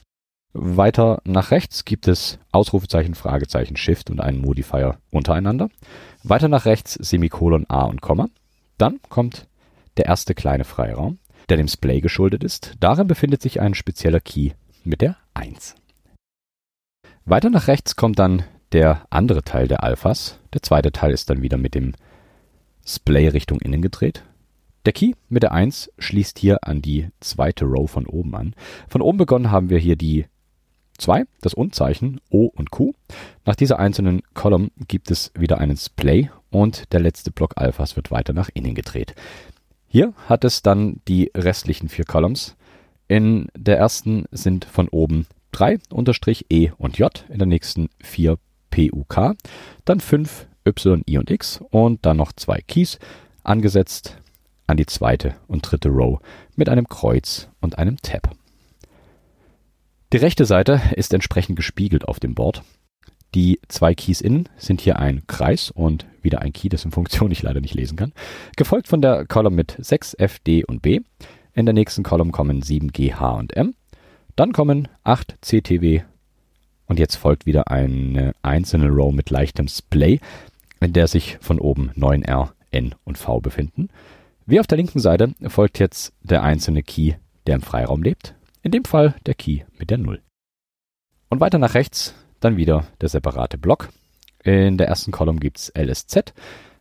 Weiter 0.53 1.21
nach 1.25 1.53
rechts 1.53 1.85
gibt 1.85 2.09
es 2.09 2.41
Ausrufezeichen, 2.51 3.15
Fragezeichen, 3.15 3.77
Shift 3.77 4.11
und 4.11 4.21
einen 4.21 4.41
Modifier 4.41 4.99
untereinander. 5.13 5.69
Weiter 6.25 6.49
nach 6.49 6.65
rechts 6.65 6.95
Semikolon, 6.95 7.67
A 7.69 7.85
und 7.85 8.01
Komma. 8.01 8.27
Dann 8.77 8.99
kommt 9.09 9.47
der 9.99 10.07
erste 10.07 10.35
kleine 10.35 10.65
Freiraum 10.65 11.21
der 11.49 11.57
dem 11.57 11.69
Splay 11.69 12.01
geschuldet 12.01 12.45
ist. 12.45 12.75
Darin 12.81 13.07
befindet 13.07 13.43
sich 13.43 13.61
ein 13.61 13.75
spezieller 13.75 14.21
Key 14.21 14.51
mit 14.85 15.01
der 15.01 15.17
1. 15.35 15.75
Weiter 17.25 17.51
nach 17.51 17.67
rechts 17.67 17.97
kommt 17.97 18.19
dann 18.19 18.45
der 18.73 19.07
andere 19.11 19.43
Teil 19.43 19.69
der 19.69 19.83
Alphas. 19.83 20.39
Der 20.53 20.63
zweite 20.63 20.93
Teil 20.93 21.13
ist 21.13 21.31
dann 21.31 21.43
wieder 21.43 21.57
mit 21.57 21.75
dem 21.75 21.93
Splay 22.87 23.29
Richtung 23.29 23.61
innen 23.61 23.83
gedreht. 23.83 24.23
Der 24.85 24.93
Key 24.93 25.15
mit 25.29 25.43
der 25.43 25.53
1 25.53 25.91
schließt 25.99 26.39
hier 26.39 26.59
an 26.63 26.83
die 26.83 27.09
zweite 27.21 27.65
Row 27.65 27.91
von 27.91 28.07
oben 28.07 28.35
an. 28.37 28.55
Von 28.89 29.03
oben 29.03 29.19
begonnen 29.19 29.51
haben 29.51 29.71
wir 29.71 29.79
hier 29.79 29.97
die 29.97 30.27
2, 30.99 31.25
das 31.41 31.55
Unzeichen 31.55 32.21
O 32.31 32.47
und 32.47 32.71
Q. 32.71 32.93
Nach 33.45 33.57
dieser 33.57 33.79
einzelnen 33.79 34.23
Column 34.35 34.71
gibt 34.87 35.11
es 35.11 35.33
wieder 35.35 35.59
einen 35.59 35.77
Splay 35.77 36.31
und 36.51 36.93
der 36.93 37.01
letzte 37.01 37.33
Block 37.33 37.55
Alphas 37.57 37.97
wird 37.97 38.11
weiter 38.11 38.33
nach 38.33 38.49
innen 38.55 38.75
gedreht. 38.75 39.15
Hier 39.97 40.13
hat 40.29 40.45
es 40.45 40.61
dann 40.61 41.01
die 41.09 41.31
restlichen 41.35 41.89
vier 41.89 42.05
Columns. 42.05 42.55
In 43.09 43.47
der 43.57 43.79
ersten 43.79 44.27
sind 44.31 44.67
von 44.67 44.89
oben 44.89 45.27
3 45.53 45.79
Unterstrich 45.89 46.45
E 46.51 46.71
und 46.77 46.99
J, 46.99 47.25
in 47.31 47.39
der 47.39 47.47
nächsten 47.47 47.89
4 48.03 48.37
P, 48.69 48.93
U, 48.93 49.05
K, 49.09 49.35
dann 49.87 50.01
5 50.01 50.49
Y, 50.67 51.03
I 51.09 51.17
und 51.17 51.31
X 51.31 51.63
und 51.71 52.05
dann 52.05 52.19
noch 52.19 52.35
zwei 52.35 52.61
Keys 52.61 52.99
angesetzt 53.43 54.19
an 54.67 54.77
die 54.77 54.85
zweite 54.85 55.35
und 55.49 55.63
dritte 55.63 55.89
Row 55.89 56.21
mit 56.57 56.69
einem 56.69 56.89
Kreuz 56.89 57.49
und 57.63 57.79
einem 57.79 57.97
Tab. 58.03 58.37
Die 60.13 60.19
rechte 60.19 60.45
Seite 60.45 60.79
ist 60.95 61.15
entsprechend 61.15 61.57
gespiegelt 61.57 62.07
auf 62.07 62.21
dem 62.21 62.35
Board 62.35 62.63
die 63.37 63.61
zwei 63.69 63.95
Keys 63.95 64.23
innen 64.23 64.49
sind 64.57 64.81
hier 64.81 64.99
ein 64.99 65.27
Kreis 65.27 65.71
und 65.71 66.07
wieder 66.23 66.41
ein 66.41 66.55
Key, 66.55 66.71
dessen 66.71 66.91
Funktion 66.91 67.31
ich 67.31 67.43
leider 67.43 67.61
nicht 67.61 67.75
lesen 67.75 67.97
kann. 67.97 68.15
Gefolgt 68.57 68.89
von 68.89 69.03
der 69.03 69.27
Column 69.27 69.55
mit 69.55 69.77
6 69.79 70.15
F, 70.15 70.39
D 70.39 70.65
und 70.65 70.81
B. 70.81 71.01
In 71.53 71.67
der 71.67 71.75
nächsten 71.75 72.03
Column 72.03 72.33
kommen 72.33 72.63
7 72.63 72.93
G, 72.93 73.13
H 73.13 73.31
und 73.33 73.55
M. 73.55 73.75
Dann 74.37 74.53
kommen 74.53 74.89
8 75.05 75.37
C, 75.43 75.61
T, 75.61 75.83
W. 75.83 76.01
Und 76.87 76.99
jetzt 76.99 77.17
folgt 77.17 77.45
wieder 77.45 77.71
eine 77.71 78.33
einzelne 78.41 78.89
Row 78.89 79.13
mit 79.13 79.29
leichtem 79.29 79.69
Splay, 79.69 80.19
in 80.81 80.95
der 80.95 81.07
sich 81.07 81.37
von 81.43 81.59
oben 81.59 81.91
9 81.95 82.23
R, 82.23 82.55
N 82.71 82.95
und 83.05 83.19
V 83.19 83.41
befinden. 83.41 83.91
Wie 84.47 84.61
auf 84.61 84.67
der 84.67 84.79
linken 84.79 85.01
Seite 85.01 85.35
folgt 85.47 85.79
jetzt 85.79 86.15
der 86.23 86.43
einzelne 86.43 86.83
Key, 86.83 87.13
der 87.47 87.57
im 87.57 87.63
Freiraum 87.63 88.03
lebt. 88.03 88.35
In 88.63 88.71
dem 88.71 88.87
Fall 88.87 89.15
der 89.27 89.35
Key 89.35 89.61
mit 89.79 89.91
der 89.91 89.99
0. 89.99 90.23
Und 91.29 91.41
weiter 91.41 91.59
nach 91.59 91.75
rechts 91.75 92.15
dann 92.41 92.57
wieder 92.57 92.87
der 93.01 93.09
separate 93.09 93.59
Block. 93.59 93.89
In 94.43 94.79
der 94.79 94.89
ersten 94.89 95.13
Column 95.13 95.41
gibt's 95.41 95.73
LSZ, 95.77 96.33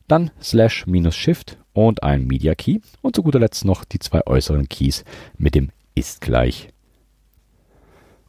dann 0.07 0.31
Slash 0.41 0.85
minus 0.85 1.15
Shift 1.15 1.57
und 1.73 2.03
ein 2.03 2.25
Media 2.25 2.55
Key 2.55 2.79
und 3.01 3.15
zu 3.15 3.23
guter 3.23 3.39
Letzt 3.39 3.65
noch 3.65 3.83
die 3.83 3.99
zwei 3.99 4.25
äußeren 4.25 4.69
Keys 4.69 5.03
mit 5.37 5.55
dem 5.55 5.71
ist 5.95 6.21
gleich 6.21 6.69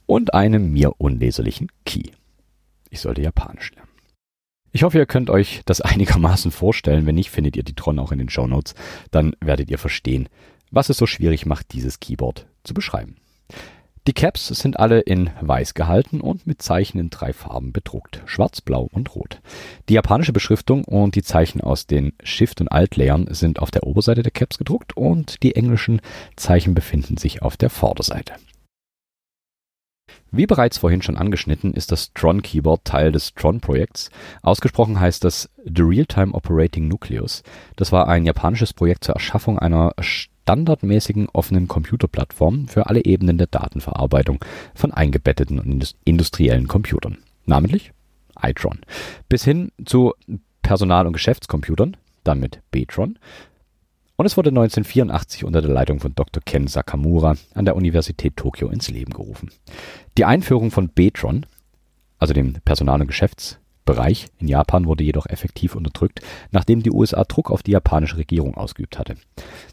und 0.07 0.35
einem 0.35 0.73
mir 0.73 0.93
unleserlichen 0.99 1.69
Key. 1.85 2.11
Ich 2.91 3.01
sollte 3.01 3.23
Japanisch 3.23 3.73
lernen. 3.73 3.91
Ich 4.73 4.83
hoffe, 4.83 4.99
ihr 4.99 5.07
könnt 5.07 5.31
euch 5.31 5.63
das 5.67 5.81
einigermaßen 5.83 6.51
vorstellen. 6.51 7.07
Wenn 7.07 7.17
nicht, 7.17 7.31
findet 7.31 7.57
ihr 7.57 7.63
die 7.63 7.75
Tron 7.75 7.99
auch 7.99 8.13
in 8.13 8.19
den 8.19 8.31
Show 8.31 8.47
Notes. 8.47 8.75
Dann 9.11 9.35
werdet 9.41 9.71
ihr 9.71 9.79
verstehen, 9.79 10.29
was 10.71 10.89
es 10.89 10.97
so 10.97 11.07
schwierig 11.07 11.47
macht, 11.47 11.73
dieses 11.73 12.01
Keyboard 12.01 12.47
zu 12.65 12.75
beschreiben. 12.75 13.17
Die 14.07 14.13
Caps 14.13 14.47
sind 14.47 14.79
alle 14.79 15.01
in 15.01 15.31
weiß 15.41 15.75
gehalten 15.75 16.21
und 16.21 16.47
mit 16.47 16.63
Zeichen 16.63 17.01
in 17.01 17.11
drei 17.11 17.33
Farben 17.33 17.73
bedruckt. 17.73 18.23
Schwarz, 18.25 18.61
Blau 18.61 18.89
und 18.93 19.17
Rot. 19.17 19.41
Die 19.89 19.95
japanische 19.95 20.33
Beschriftung 20.33 20.85
und 20.85 21.17
die 21.17 21.25
Zeichen 21.25 21.61
aus 21.61 21.89
den 21.89 22.13
Shift- 22.23 22.61
und 22.61 22.69
Alt-Layern 22.69 23.27
sind 23.31 23.59
auf 23.59 23.73
der 23.73 23.83
Oberseite 23.83 24.23
der 24.23 24.31
Caps 24.31 24.59
gedruckt 24.59 24.97
und 24.97 25.43
die 25.43 25.57
englischen 25.57 26.01
Zeichen 26.37 26.73
befinden 26.73 27.17
sich 27.17 27.43
auf 27.43 27.57
der 27.57 27.69
Vorderseite. 27.69 28.35
Wie 30.31 30.47
bereits 30.47 30.79
vorhin 30.79 31.03
schon 31.03 31.17
angeschnitten, 31.17 31.75
ist 31.75 31.91
das 31.91 32.13
Tron 32.13 32.43
Keyboard 32.43 32.85
Teil 32.85 33.11
des 33.11 33.35
Tron-Projekts. 33.35 34.11
Ausgesprochen 34.43 35.01
heißt 35.01 35.25
das 35.25 35.51
The 35.65 35.83
Real-Time 35.83 36.33
Operating 36.33 36.87
Nucleus. 36.87 37.43
Das 37.75 37.91
war 37.91 38.07
ein 38.07 38.25
japanisches 38.25 38.73
Projekt 38.73 39.03
zur 39.03 39.15
Erschaffung 39.15 39.59
einer 39.59 39.93
standardmäßigen 40.47 41.29
offenen 41.33 41.67
Computerplattform 41.67 42.69
für 42.69 42.87
alle 42.87 43.05
Ebenen 43.05 43.37
der 43.37 43.49
Datenverarbeitung 43.49 44.39
von 44.77 44.93
eingebetteten 44.93 45.59
und 45.59 45.97
industriellen 46.05 46.69
Computern, 46.69 47.19
namentlich 47.47 47.91
iTron, 48.41 48.79
bis 49.29 49.43
hin 49.43 49.73
zu 49.85 50.15
Personal- 50.63 51.09
und 51.09 51.15
Geschäftscomputern, 51.15 51.97
dann 52.23 52.39
mit 52.39 52.61
Betron, 52.71 53.19
und 54.15 54.25
es 54.25 54.37
wurde 54.37 54.51
1984 54.51 55.45
unter 55.45 55.61
der 55.61 55.73
Leitung 55.73 55.99
von 55.99 56.15
Dr. 56.15 56.41
Ken 56.47 56.69
Sakamura 56.69 57.35
an 57.55 57.65
der 57.65 57.75
Universität 57.75 58.37
Tokio 58.37 58.69
ins 58.69 58.89
Leben 58.89 59.13
gerufen. 59.13 59.51
Die 60.17 60.25
Einführung 60.25 60.71
von 60.71 60.89
Betron, 60.89 61.45
also 62.19 62.33
dem 62.33 62.55
Personal- 62.65 63.01
und 63.01 63.09
Geschäftsbereich 63.87 64.27
in 64.39 64.49
Japan, 64.49 64.87
wurde 64.87 65.05
jedoch 65.05 65.27
effektiv 65.27 65.75
unterdrückt, 65.75 66.21
nachdem 66.51 66.83
die 66.83 66.91
USA 66.91 67.25
Druck 67.25 67.51
auf 67.51 67.63
die 67.63 67.71
japanische 67.71 68.19
Regierung 68.19 68.57
ausgeübt 68.57 68.99
hatte. 68.99 69.17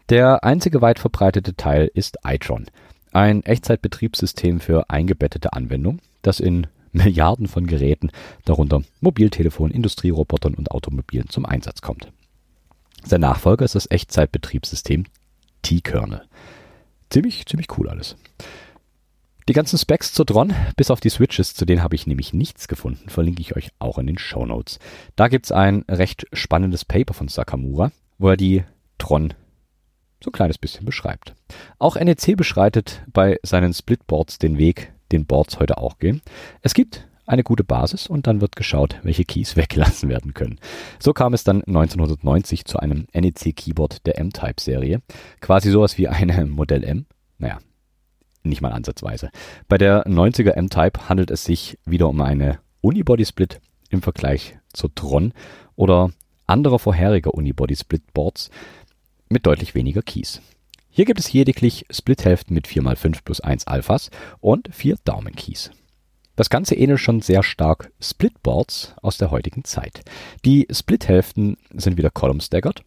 Der 0.09 0.43
einzige 0.43 0.81
weit 0.81 0.99
verbreitete 0.99 1.55
Teil 1.55 1.89
ist 1.93 2.17
iTron, 2.23 2.65
ein 3.11 3.43
Echtzeitbetriebssystem 3.43 4.59
für 4.59 4.89
eingebettete 4.89 5.53
Anwendungen, 5.53 6.01
das 6.21 6.39
in 6.39 6.67
Milliarden 6.91 7.47
von 7.47 7.65
Geräten, 7.65 8.11
darunter 8.45 8.83
Mobiltelefonen, 9.01 9.73
Industrierobotern 9.73 10.53
und 10.53 10.71
Automobilen 10.71 11.29
zum 11.29 11.45
Einsatz 11.45 11.81
kommt. 11.81 12.11
Sein 13.03 13.21
Nachfolger 13.21 13.65
ist 13.65 13.75
das 13.75 13.89
Echtzeitbetriebssystem 13.89 15.05
T-Kernel. 15.63 16.23
Ziemlich, 17.09 17.45
ziemlich 17.45 17.67
cool 17.77 17.89
alles. 17.89 18.15
Die 19.49 19.53
ganzen 19.53 19.77
Specs 19.77 20.13
zur 20.13 20.25
Tron, 20.25 20.53
bis 20.77 20.89
auf 20.89 21.01
die 21.01 21.09
Switches, 21.09 21.53
zu 21.53 21.65
denen 21.65 21.83
habe 21.83 21.95
ich 21.95 22.07
nämlich 22.07 22.31
nichts 22.31 22.69
gefunden, 22.69 23.09
verlinke 23.09 23.41
ich 23.41 23.57
euch 23.57 23.71
auch 23.77 23.97
in 23.97 24.07
den 24.07 24.17
Show 24.17 24.45
Notes. 24.45 24.79
Da 25.17 25.27
gibt's 25.27 25.51
ein 25.51 25.83
recht 25.89 26.25
spannendes 26.31 26.85
Paper 26.85 27.13
von 27.13 27.27
Sakamura, 27.27 27.91
wo 28.17 28.29
er 28.29 28.37
die 28.37 28.63
Tron 28.97 29.33
so 30.23 30.29
ein 30.29 30.33
kleines 30.33 30.57
bisschen 30.57 30.85
beschreibt. 30.85 31.35
Auch 31.77 31.97
NEC 31.97 32.37
beschreitet 32.37 33.03
bei 33.11 33.37
seinen 33.43 33.73
Splitboards 33.73 34.39
den 34.39 34.57
Weg, 34.57 34.93
den 35.11 35.25
Boards 35.25 35.59
heute 35.59 35.77
auch 35.77 35.99
gehen. 35.99 36.21
Es 36.61 36.73
gibt 36.73 37.05
eine 37.25 37.43
gute 37.43 37.65
Basis 37.65 38.07
und 38.07 38.27
dann 38.27 38.39
wird 38.39 38.55
geschaut, 38.55 38.97
welche 39.03 39.25
Keys 39.25 39.55
weggelassen 39.57 40.07
werden 40.07 40.33
können. 40.33 40.59
So 40.99 41.11
kam 41.11 41.33
es 41.33 41.43
dann 41.43 41.63
1990 41.63 42.63
zu 42.63 42.79
einem 42.79 43.07
NEC-Keyboard 43.13 44.05
der 44.05 44.19
M-Type-Serie. 44.19 45.01
Quasi 45.41 45.69
sowas 45.69 45.97
wie 45.97 46.07
eine 46.07 46.45
Modell 46.45 46.85
M. 46.85 47.05
Naja, 47.37 47.59
nicht 48.43 48.61
mal 48.61 48.71
ansatzweise. 48.71 49.29
Bei 49.67 49.77
der 49.77 50.05
90er 50.05 50.51
M-Type 50.51 51.09
handelt 51.09 51.31
es 51.31 51.43
sich 51.43 51.77
wieder 51.85 52.09
um 52.09 52.21
eine 52.21 52.59
Unibody-Split 52.81 53.61
im 53.89 54.01
Vergleich 54.01 54.57
zur 54.73 54.93
Tron 54.93 55.33
oder 55.75 56.11
anderer 56.45 56.79
vorheriger 56.79 57.33
Unibody-Split-Boards 57.33 58.49
mit 59.29 59.45
deutlich 59.45 59.75
weniger 59.75 60.01
Keys. 60.01 60.41
Hier 60.89 61.05
gibt 61.05 61.19
es 61.19 61.33
lediglich 61.33 61.85
Split-Hälften 61.89 62.53
mit 62.53 62.67
4x5 62.67 63.23
plus 63.23 63.41
1 63.41 63.65
Alphas 63.67 64.11
und 64.41 64.69
4 64.71 64.97
Daumen-Keys. 65.05 65.71
Das 66.35 66.49
Ganze 66.49 66.75
ähnelt 66.75 66.99
schon 66.99 67.21
sehr 67.21 67.43
stark 67.43 67.91
Splitboards 68.01 68.95
aus 69.01 69.17
der 69.17 69.29
heutigen 69.29 69.63
Zeit. 69.63 70.01
Die 70.45 70.67
Splithälften 70.71 71.57
sind 71.73 71.97
wieder 71.97 72.09
column 72.09 72.41
staggered. 72.41 72.83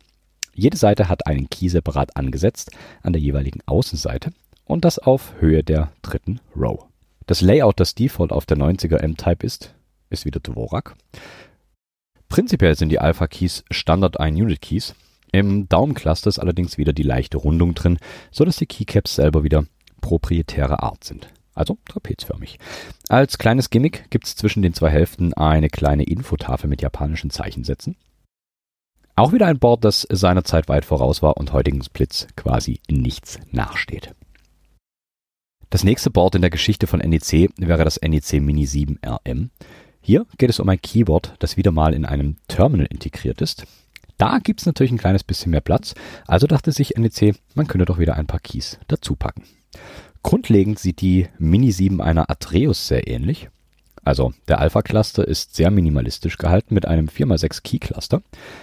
Jede 0.52 0.76
Seite 0.76 1.08
hat 1.08 1.26
einen 1.26 1.48
Key 1.48 1.68
separat 1.68 2.16
angesetzt 2.16 2.70
an 3.02 3.12
der 3.12 3.22
jeweiligen 3.22 3.60
Außenseite 3.66 4.32
und 4.66 4.84
das 4.84 4.98
auf 4.98 5.32
Höhe 5.40 5.64
der 5.64 5.90
dritten 6.02 6.40
Row. 6.54 6.84
Das 7.26 7.40
Layout, 7.40 7.80
das 7.80 7.94
Default 7.94 8.30
auf 8.30 8.44
der 8.44 8.58
90er 8.58 8.98
M-Type 8.98 9.46
ist, 9.46 9.74
ist 10.10 10.26
wieder 10.26 10.40
Dvorak. 10.40 10.94
Prinzipiell 12.28 12.76
sind 12.76 12.90
die 12.90 12.98
Alpha-Keys 12.98 13.64
Standard 13.70 14.20
1-Unit-Keys. 14.20 14.94
Im 15.32 15.68
Daumencluster 15.68 16.28
ist 16.28 16.38
allerdings 16.38 16.76
wieder 16.76 16.92
die 16.92 17.02
leichte 17.02 17.38
Rundung 17.38 17.74
drin, 17.74 17.98
so 18.30 18.44
dass 18.44 18.56
die 18.56 18.66
Keycaps 18.66 19.14
selber 19.14 19.42
wieder 19.42 19.64
proprietäre 20.00 20.82
Art 20.82 21.02
sind 21.02 21.28
also 21.56 21.78
trapezförmig. 21.88 22.58
Als 23.08 23.38
kleines 23.38 23.70
Gimmick 23.70 24.10
gibt 24.10 24.26
es 24.26 24.36
zwischen 24.36 24.62
den 24.62 24.74
zwei 24.74 24.90
Hälften 24.90 25.34
eine 25.34 25.68
kleine 25.68 26.04
Infotafel 26.04 26.68
mit 26.68 26.82
japanischen 26.82 27.30
Zeichensätzen. 27.30 27.96
Auch 29.16 29.32
wieder 29.32 29.46
ein 29.46 29.58
Board, 29.58 29.84
das 29.84 30.06
seinerzeit 30.10 30.68
weit 30.68 30.84
voraus 30.84 31.22
war 31.22 31.38
und 31.38 31.52
heutigen 31.52 31.82
Splits 31.82 32.28
quasi 32.36 32.80
nichts 32.88 33.40
nachsteht. 33.50 34.14
Das 35.76 35.84
nächste 35.84 36.08
Board 36.08 36.34
in 36.34 36.40
der 36.40 36.48
Geschichte 36.48 36.86
von 36.86 37.00
NEC 37.00 37.50
wäre 37.58 37.84
das 37.84 38.00
NEC 38.00 38.40
Mini 38.40 38.64
7 38.64 38.98
RM. 39.06 39.50
Hier 40.00 40.24
geht 40.38 40.48
es 40.48 40.58
um 40.58 40.70
ein 40.70 40.80
Keyboard, 40.80 41.34
das 41.38 41.58
wieder 41.58 41.70
mal 41.70 41.92
in 41.92 42.06
einem 42.06 42.36
Terminal 42.48 42.86
integriert 42.86 43.42
ist. 43.42 43.66
Da 44.16 44.38
gibt 44.38 44.60
es 44.60 44.66
natürlich 44.66 44.90
ein 44.90 44.96
kleines 44.96 45.22
bisschen 45.22 45.50
mehr 45.50 45.60
Platz, 45.60 45.94
also 46.26 46.46
dachte 46.46 46.72
sich 46.72 46.96
NEC, 46.96 47.36
man 47.54 47.66
könnte 47.66 47.84
doch 47.84 47.98
wieder 47.98 48.16
ein 48.16 48.26
paar 48.26 48.40
Keys 48.40 48.78
dazu 48.88 49.16
packen. 49.16 49.42
Grundlegend 50.22 50.78
sieht 50.78 51.02
die 51.02 51.28
Mini 51.38 51.70
7 51.70 52.00
einer 52.00 52.30
Atreus 52.30 52.88
sehr 52.88 53.06
ähnlich. 53.06 53.50
Also 54.02 54.32
der 54.48 54.60
Alpha-Cluster 54.60 55.28
ist 55.28 55.56
sehr 55.56 55.70
minimalistisch 55.70 56.38
gehalten 56.38 56.72
mit 56.72 56.88
einem 56.88 57.08
4x6 57.08 57.62
Key-Cluster. 57.62 58.22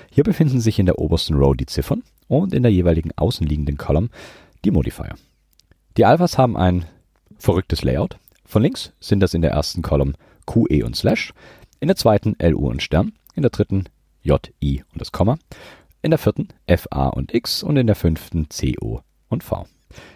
Hier 0.10 0.24
befinden 0.24 0.60
sich 0.60 0.80
in 0.80 0.88
der 0.88 0.98
obersten 0.98 1.36
Row 1.36 1.56
die 1.56 1.68
Ziffern 1.68 2.02
und 2.28 2.56
in 2.56 2.64
der 2.64 2.72
jeweiligen 2.72 3.12
außenliegenden 3.16 3.78
Column 3.78 4.10
die 4.66 4.72
Modifier. 4.72 5.14
Die 5.96 6.06
Alphas 6.06 6.40
haben 6.40 6.58
ein 6.58 6.86
verrücktes 7.44 7.84
Layout. 7.84 8.18
Von 8.46 8.64
links 8.64 8.94
sind 9.00 9.20
das 9.20 9.34
in 9.34 9.42
der 9.42 9.52
ersten 9.52 9.82
Column 9.82 10.16
QE 10.46 10.86
und 10.86 10.96
Slash, 10.96 11.34
in 11.80 11.88
der 11.88 11.98
zweiten 11.98 12.36
LU 12.42 12.70
und 12.70 12.82
Stern, 12.82 13.14
in 13.36 13.42
der 13.42 13.52
dritten 13.52 13.86
J, 14.22 14.52
I 14.64 14.84
und 14.92 15.02
das 15.02 15.12
Komma, 15.12 15.38
in 16.02 16.12
der 16.12 16.18
vierten 16.18 16.48
FA 16.68 17.10
und 17.10 17.34
X 17.34 17.62
und 17.62 17.78
in 17.78 17.88
der 17.88 17.96
fünften 17.96 18.48
CO 18.48 19.02
und 19.30 19.44
V. 19.44 19.68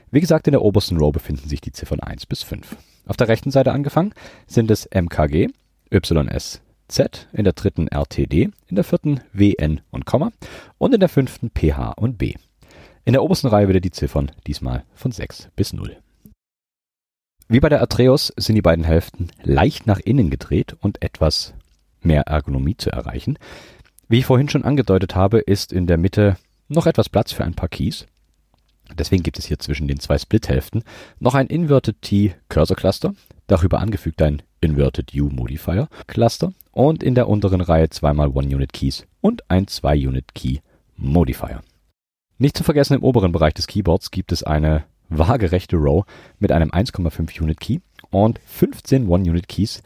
Wie 0.09 0.21
gesagt, 0.21 0.47
in 0.47 0.53
der 0.53 0.61
obersten 0.61 0.97
Row 0.97 1.11
befinden 1.11 1.49
sich 1.49 1.59
die 1.59 1.71
Ziffern 1.71 1.99
1 1.99 2.25
bis 2.25 2.43
5. 2.43 2.77
Auf 3.05 3.17
der 3.17 3.27
rechten 3.27 3.51
Seite 3.51 3.73
angefangen 3.73 4.13
sind 4.47 4.71
es 4.71 4.87
MKG, 4.93 5.47
YS, 5.89 6.61
Z, 6.87 7.27
in 7.33 7.43
der 7.43 7.53
dritten 7.53 7.87
RTD, 7.87 8.49
in 8.67 8.75
der 8.75 8.85
vierten 8.85 9.19
WN 9.33 9.81
und 9.91 10.05
Komma 10.05 10.31
und 10.77 10.93
in 10.93 11.01
der 11.01 11.09
fünften 11.09 11.51
PH 11.51 11.91
und 11.97 12.17
B. 12.17 12.35
In 13.03 13.13
der 13.13 13.23
obersten 13.23 13.47
Reihe 13.47 13.67
wieder 13.67 13.81
die 13.81 13.91
Ziffern, 13.91 14.31
diesmal 14.45 14.83
von 14.93 15.11
6 15.11 15.49
bis 15.55 15.73
0. 15.73 15.97
Wie 17.49 17.61
bei 17.61 17.69
der 17.69 17.81
Atreus 17.81 18.33
sind 18.35 18.55
die 18.55 18.61
beiden 18.61 18.83
Hälften 18.83 19.29
leicht 19.41 19.87
nach 19.87 19.99
innen 19.99 20.29
gedreht 20.29 20.75
und 20.81 21.01
etwas 21.01 21.53
mehr 22.01 22.23
Ergonomie 22.23 22.75
zu 22.75 22.91
erreichen. 22.91 23.39
Wie 24.09 24.19
ich 24.19 24.25
vorhin 24.25 24.49
schon 24.49 24.65
angedeutet 24.65 25.15
habe, 25.15 25.39
ist 25.39 25.71
in 25.71 25.87
der 25.87 25.97
Mitte 25.97 26.35
noch 26.67 26.87
etwas 26.87 27.07
Platz 27.07 27.31
für 27.31 27.45
ein 27.45 27.53
paar 27.53 27.69
Keys. 27.69 28.05
Deswegen 28.97 29.23
gibt 29.23 29.39
es 29.39 29.45
hier 29.45 29.59
zwischen 29.59 29.87
den 29.87 29.99
zwei 29.99 30.17
Split-Hälften 30.17 30.83
noch 31.19 31.35
ein 31.35 31.47
Inverted 31.47 32.01
T 32.01 32.35
Cursor 32.49 32.75
Cluster, 32.75 33.13
darüber 33.47 33.79
angefügt 33.79 34.21
ein 34.21 34.41
Inverted 34.59 35.13
U 35.15 35.29
Modifier 35.29 35.87
Cluster 36.07 36.53
und 36.71 37.01
in 37.01 37.15
der 37.15 37.29
unteren 37.29 37.61
Reihe 37.61 37.89
zweimal 37.89 38.29
One-Unit 38.29 38.73
Keys 38.73 39.05
und 39.21 39.49
ein 39.49 39.67
2-Unit 39.67 40.35
Key 40.35 40.59
Modifier. 40.95 41.61
Nicht 42.37 42.57
zu 42.57 42.63
vergessen, 42.63 42.95
im 42.95 43.03
oberen 43.03 43.31
Bereich 43.31 43.53
des 43.53 43.67
Keyboards 43.67 44.11
gibt 44.11 44.31
es 44.31 44.43
eine 44.43 44.83
waagerechte 45.09 45.77
Row 45.77 46.05
mit 46.39 46.51
einem 46.51 46.71
1,5 46.71 47.41
Unit 47.41 47.59
Key 47.59 47.79
und 48.09 48.39
15 48.45 49.07
One-Unit 49.07 49.47
Keys. 49.47 49.81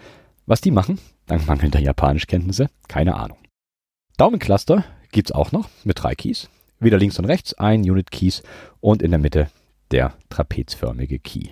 Was 0.45 0.61
die 0.61 0.71
machen, 0.71 0.99
dank 1.27 1.47
mangelnder 1.47 1.79
Japanischkenntnisse, 1.79 2.69
keine 2.87 3.15
Ahnung. 3.15 3.37
Daumencluster 4.17 4.83
gibt's 5.11 5.31
auch 5.31 5.51
noch 5.51 5.69
mit 5.83 6.01
drei 6.01 6.15
Keys, 6.15 6.49
wieder 6.79 6.97
links 6.97 7.19
und 7.19 7.25
rechts 7.25 7.53
ein 7.53 7.81
Unit 7.81 8.11
Keys 8.11 8.43
und 8.79 9.01
in 9.01 9.11
der 9.11 9.19
Mitte 9.19 9.49
der 9.91 10.13
trapezförmige 10.29 11.19
Key. 11.19 11.49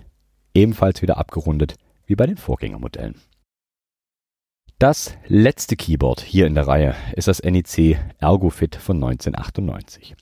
Ebenfalls 0.53 1.01
wieder 1.01 1.17
abgerundet 1.17 1.75
wie 2.05 2.15
bei 2.15 2.25
den 2.25 2.37
Vorgängermodellen. 2.37 3.15
Das 4.79 5.17
letzte 5.27 5.75
Keyboard 5.75 6.21
hier 6.21 6.47
in 6.47 6.55
der 6.55 6.65
Reihe 6.65 6.95
ist 7.15 7.27
das 7.27 7.43
NEC 7.43 7.99
ErgoFit 8.19 8.77
von 8.77 8.95
1998. 8.95 10.15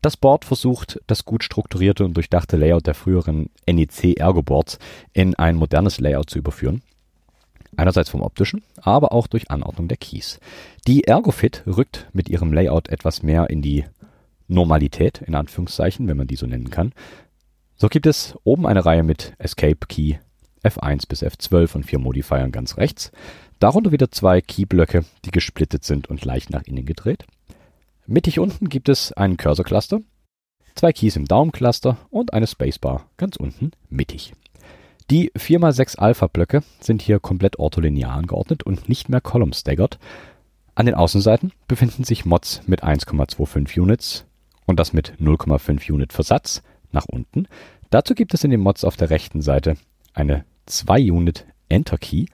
Das 0.00 0.16
Board 0.16 0.46
versucht, 0.46 0.98
das 1.06 1.26
gut 1.26 1.44
strukturierte 1.44 2.04
und 2.04 2.14
durchdachte 2.14 2.56
Layout 2.56 2.86
der 2.86 2.94
früheren 2.94 3.50
NEC 3.66 4.18
Ergo 4.18 4.42
Boards 4.42 4.78
in 5.12 5.34
ein 5.34 5.56
modernes 5.56 6.00
Layout 6.00 6.30
zu 6.30 6.38
überführen. 6.38 6.82
Einerseits 7.76 8.08
vom 8.08 8.22
optischen, 8.22 8.62
aber 8.80 9.12
auch 9.12 9.26
durch 9.26 9.50
Anordnung 9.50 9.88
der 9.88 9.98
Keys. 9.98 10.40
Die 10.86 11.04
ErgoFit 11.04 11.64
rückt 11.66 12.08
mit 12.12 12.28
ihrem 12.28 12.52
Layout 12.52 12.88
etwas 12.88 13.22
mehr 13.22 13.50
in 13.50 13.62
die 13.62 13.84
Normalität, 14.48 15.22
in 15.22 15.34
Anführungszeichen, 15.34 16.08
wenn 16.08 16.16
man 16.16 16.26
die 16.26 16.36
so 16.36 16.46
nennen 16.46 16.70
kann. 16.70 16.92
So 17.76 17.88
gibt 17.88 18.06
es 18.06 18.36
oben 18.42 18.66
eine 18.66 18.84
Reihe 18.84 19.02
mit 19.02 19.34
Escape 19.38 19.86
Key, 19.86 20.16
F1 20.64 21.08
bis 21.08 21.22
F12 21.22 21.76
und 21.76 21.84
vier 21.84 21.98
Modifiern 21.98 22.52
ganz 22.52 22.76
rechts. 22.76 23.12
Darunter 23.58 23.92
wieder 23.92 24.10
zwei 24.10 24.40
Keyblöcke, 24.40 25.04
die 25.24 25.30
gesplittet 25.30 25.84
sind 25.84 26.08
und 26.08 26.24
leicht 26.24 26.50
nach 26.50 26.62
innen 26.62 26.86
gedreht. 26.86 27.26
Mittig 28.12 28.40
unten 28.40 28.68
gibt 28.68 28.88
es 28.88 29.12
einen 29.12 29.36
Cursor-Cluster, 29.36 30.00
zwei 30.74 30.92
Keys 30.92 31.14
im 31.14 31.26
Daumencluster 31.26 31.96
und 32.10 32.34
eine 32.34 32.48
Spacebar 32.48 33.06
ganz 33.16 33.36
unten 33.36 33.70
mittig. 33.88 34.32
Die 35.12 35.30
4x6 35.30 35.96
Alpha-Blöcke 35.96 36.64
sind 36.80 37.02
hier 37.02 37.20
komplett 37.20 37.60
ortholinear 37.60 38.10
angeordnet 38.10 38.64
und 38.64 38.88
nicht 38.88 39.10
mehr 39.10 39.20
column 39.20 39.52
staggered. 39.52 40.00
An 40.74 40.86
den 40.86 40.96
Außenseiten 40.96 41.52
befinden 41.68 42.02
sich 42.02 42.24
Mods 42.24 42.62
mit 42.66 42.82
1,25 42.82 43.78
Units 43.78 44.26
und 44.66 44.80
das 44.80 44.92
mit 44.92 45.12
0,5 45.20 45.92
Unit 45.92 46.12
Versatz 46.12 46.64
nach 46.90 47.06
unten. 47.06 47.46
Dazu 47.90 48.16
gibt 48.16 48.34
es 48.34 48.42
in 48.42 48.50
den 48.50 48.58
Mods 48.58 48.82
auf 48.82 48.96
der 48.96 49.10
rechten 49.10 49.40
Seite 49.40 49.76
eine 50.14 50.44
2-Unit 50.66 51.46
Enter 51.68 51.96
Key 51.96 52.26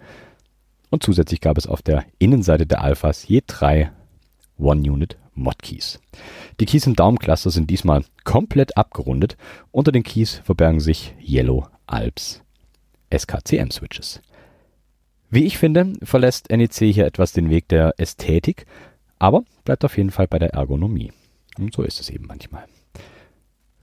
und 0.89 1.03
zusätzlich 1.03 1.43
gab 1.43 1.59
es 1.59 1.67
auf 1.67 1.83
der 1.83 2.07
Innenseite 2.19 2.65
der 2.65 2.81
Alphas 2.81 3.29
je 3.29 3.43
drei 3.47 3.91
1-Unit 4.59 5.19
Mod 5.19 5.26
Keys. 5.63 6.01
Die 6.61 6.67
Keys 6.67 6.87
im 6.87 6.97
Daumencluster 6.97 7.51
sind 7.51 7.71
diesmal 7.71 8.05
komplett 8.25 8.77
abgerundet. 8.77 9.37
Unter 9.71 9.93
den 9.93 10.03
Keys 10.03 10.41
verbergen 10.45 10.81
sich 10.81 11.15
Yellow 11.21 11.67
Alps 11.87 12.43
SKCM 13.17 13.71
Switches. 13.71 14.21
Wie 15.31 15.45
ich 15.45 15.59
finde, 15.59 15.93
verlässt 16.03 16.51
NEC 16.51 16.93
hier 16.93 17.07
etwas 17.07 17.33
den 17.33 17.51
Weg 17.51 17.69
der 17.69 17.95
Ästhetik, 17.99 18.67
aber 19.19 19.45
bleibt 19.65 19.85
auf 19.85 19.97
jeden 19.97 20.11
Fall 20.11 20.29
bei 20.29 20.39
der 20.39 20.55
Ergonomie. 20.55 21.13
Und 21.59 21.75
so 21.75 21.83
ist 21.83 22.01
es 22.01 22.11
eben 22.11 22.27
manchmal. 22.27 22.65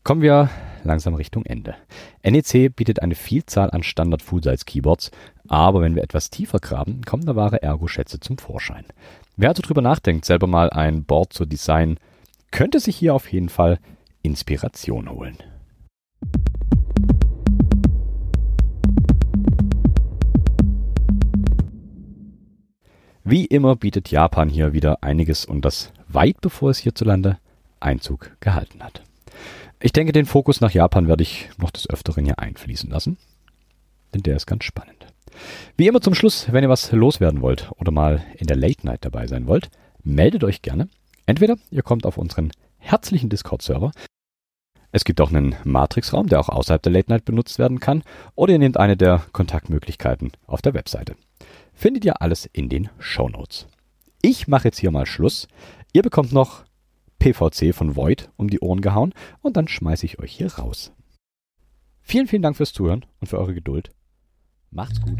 Kommen 0.04 0.22
wir 0.22 0.50
langsam 0.84 1.14
Richtung 1.14 1.46
Ende. 1.46 1.76
NEC 2.24 2.76
bietet 2.76 3.02
eine 3.02 3.16
Vielzahl 3.16 3.72
an 3.72 3.84
Standard 3.84 4.22
Full-Size 4.22 4.66
Keyboards, 4.66 5.12
aber 5.48 5.82
wenn 5.82 5.96
wir 5.96 6.04
etwas 6.04 6.30
tiefer 6.30 6.60
graben, 6.60 7.04
kommen 7.04 7.26
da 7.26 7.36
wahre 7.36 7.62
Ergo-Schätze 7.62 8.20
zum 8.20 8.38
Vorschein. 8.38 8.86
Wer 9.36 9.50
also 9.50 9.64
drüber 9.64 9.82
nachdenkt, 9.82 10.26
selber 10.26 10.46
mal 10.46 10.70
ein 10.70 11.06
Board 11.06 11.34
zu 11.34 11.46
designen, 11.46 11.98
könnte 12.52 12.80
sich 12.80 12.96
hier 12.96 13.16
auf 13.16 13.32
jeden 13.32 13.50
Fall 13.50 13.80
Inspiration 14.22 15.10
holen. 15.10 15.38
Wie 23.24 23.46
immer 23.46 23.76
bietet 23.76 24.12
Japan 24.12 24.50
hier 24.50 24.74
wieder 24.74 25.02
einiges 25.02 25.46
und 25.46 25.66
das 25.66 25.92
weit 26.08 26.40
bevor 26.42 26.70
es 26.70 26.78
hierzulande 26.78 27.40
Einzug 27.80 28.40
gehalten 28.40 28.84
hat. 28.84 29.02
Ich 29.80 29.94
denke, 29.94 30.12
den 30.12 30.26
Fokus 30.28 30.62
nach 30.62 30.72
Japan 30.72 31.08
werde 31.08 31.24
ich 31.24 31.50
noch 31.58 31.72
des 31.72 31.90
Öfteren 31.90 32.26
hier 32.26 32.38
einfließen 32.38 32.90
lassen. 32.90 33.18
Denn 34.14 34.22
der 34.22 34.36
ist 34.36 34.46
ganz 34.46 34.64
spannend. 34.64 35.13
Wie 35.78 35.88
immer 35.88 36.02
zum 36.02 36.16
Schluss, 36.16 36.52
wenn 36.52 36.64
ihr 36.64 36.70
was 36.70 36.92
loswerden 36.92 37.42
wollt 37.42 37.72
oder 37.78 37.92
mal 37.92 38.24
in 38.38 38.48
der 38.48 38.58
Late 38.58 38.86
Night 38.86 39.06
dabei 39.06 39.28
sein 39.28 39.48
wollt, 39.48 39.70
meldet 40.04 40.44
euch 40.44 40.62
gerne. 40.62 40.90
Entweder 41.26 41.58
ihr 41.72 41.84
kommt 41.84 42.06
auf 42.06 42.18
unseren 42.18 42.52
herzlichen 42.78 43.30
Discord-Server. 43.30 43.92
Es 44.92 45.06
gibt 45.06 45.22
auch 45.22 45.30
einen 45.30 45.56
Matrix-Raum, 45.64 46.28
der 46.28 46.40
auch 46.40 46.50
außerhalb 46.50 46.82
der 46.82 46.92
Late 46.92 47.10
Night 47.10 47.26
benutzt 47.26 47.58
werden 47.58 47.80
kann. 47.80 48.04
Oder 48.36 48.54
ihr 48.54 48.60
nehmt 48.60 48.78
eine 48.78 48.96
der 48.96 49.26
Kontaktmöglichkeiten 49.32 50.32
auf 50.46 50.62
der 50.62 50.76
Webseite. 50.76 51.16
Findet 51.74 52.06
ihr 52.06 52.22
alles 52.22 52.46
in 52.46 52.70
den 52.70 52.90
Show 53.00 53.28
Notes. 53.28 53.68
Ich 54.22 54.48
mache 54.48 54.66
jetzt 54.66 54.80
hier 54.80 54.92
mal 54.92 55.06
Schluss. 55.06 55.48
Ihr 55.94 56.04
bekommt 56.04 56.32
noch 56.32 56.64
PVC 57.20 57.74
von 57.74 57.96
Void 57.96 58.30
um 58.36 58.50
die 58.50 58.60
Ohren 58.60 58.82
gehauen 58.82 59.14
und 59.42 59.58
dann 59.58 59.68
schmeiße 59.68 60.06
ich 60.06 60.20
euch 60.20 60.34
hier 60.34 60.54
raus. 60.54 60.92
Vielen, 62.02 62.28
vielen 62.28 62.42
Dank 62.42 62.58
fürs 62.58 62.74
Zuhören 62.74 63.06
und 63.20 63.28
für 63.28 63.40
eure 63.40 63.54
Geduld. 63.54 63.92
Macht's 64.74 65.00
gut. 65.02 65.20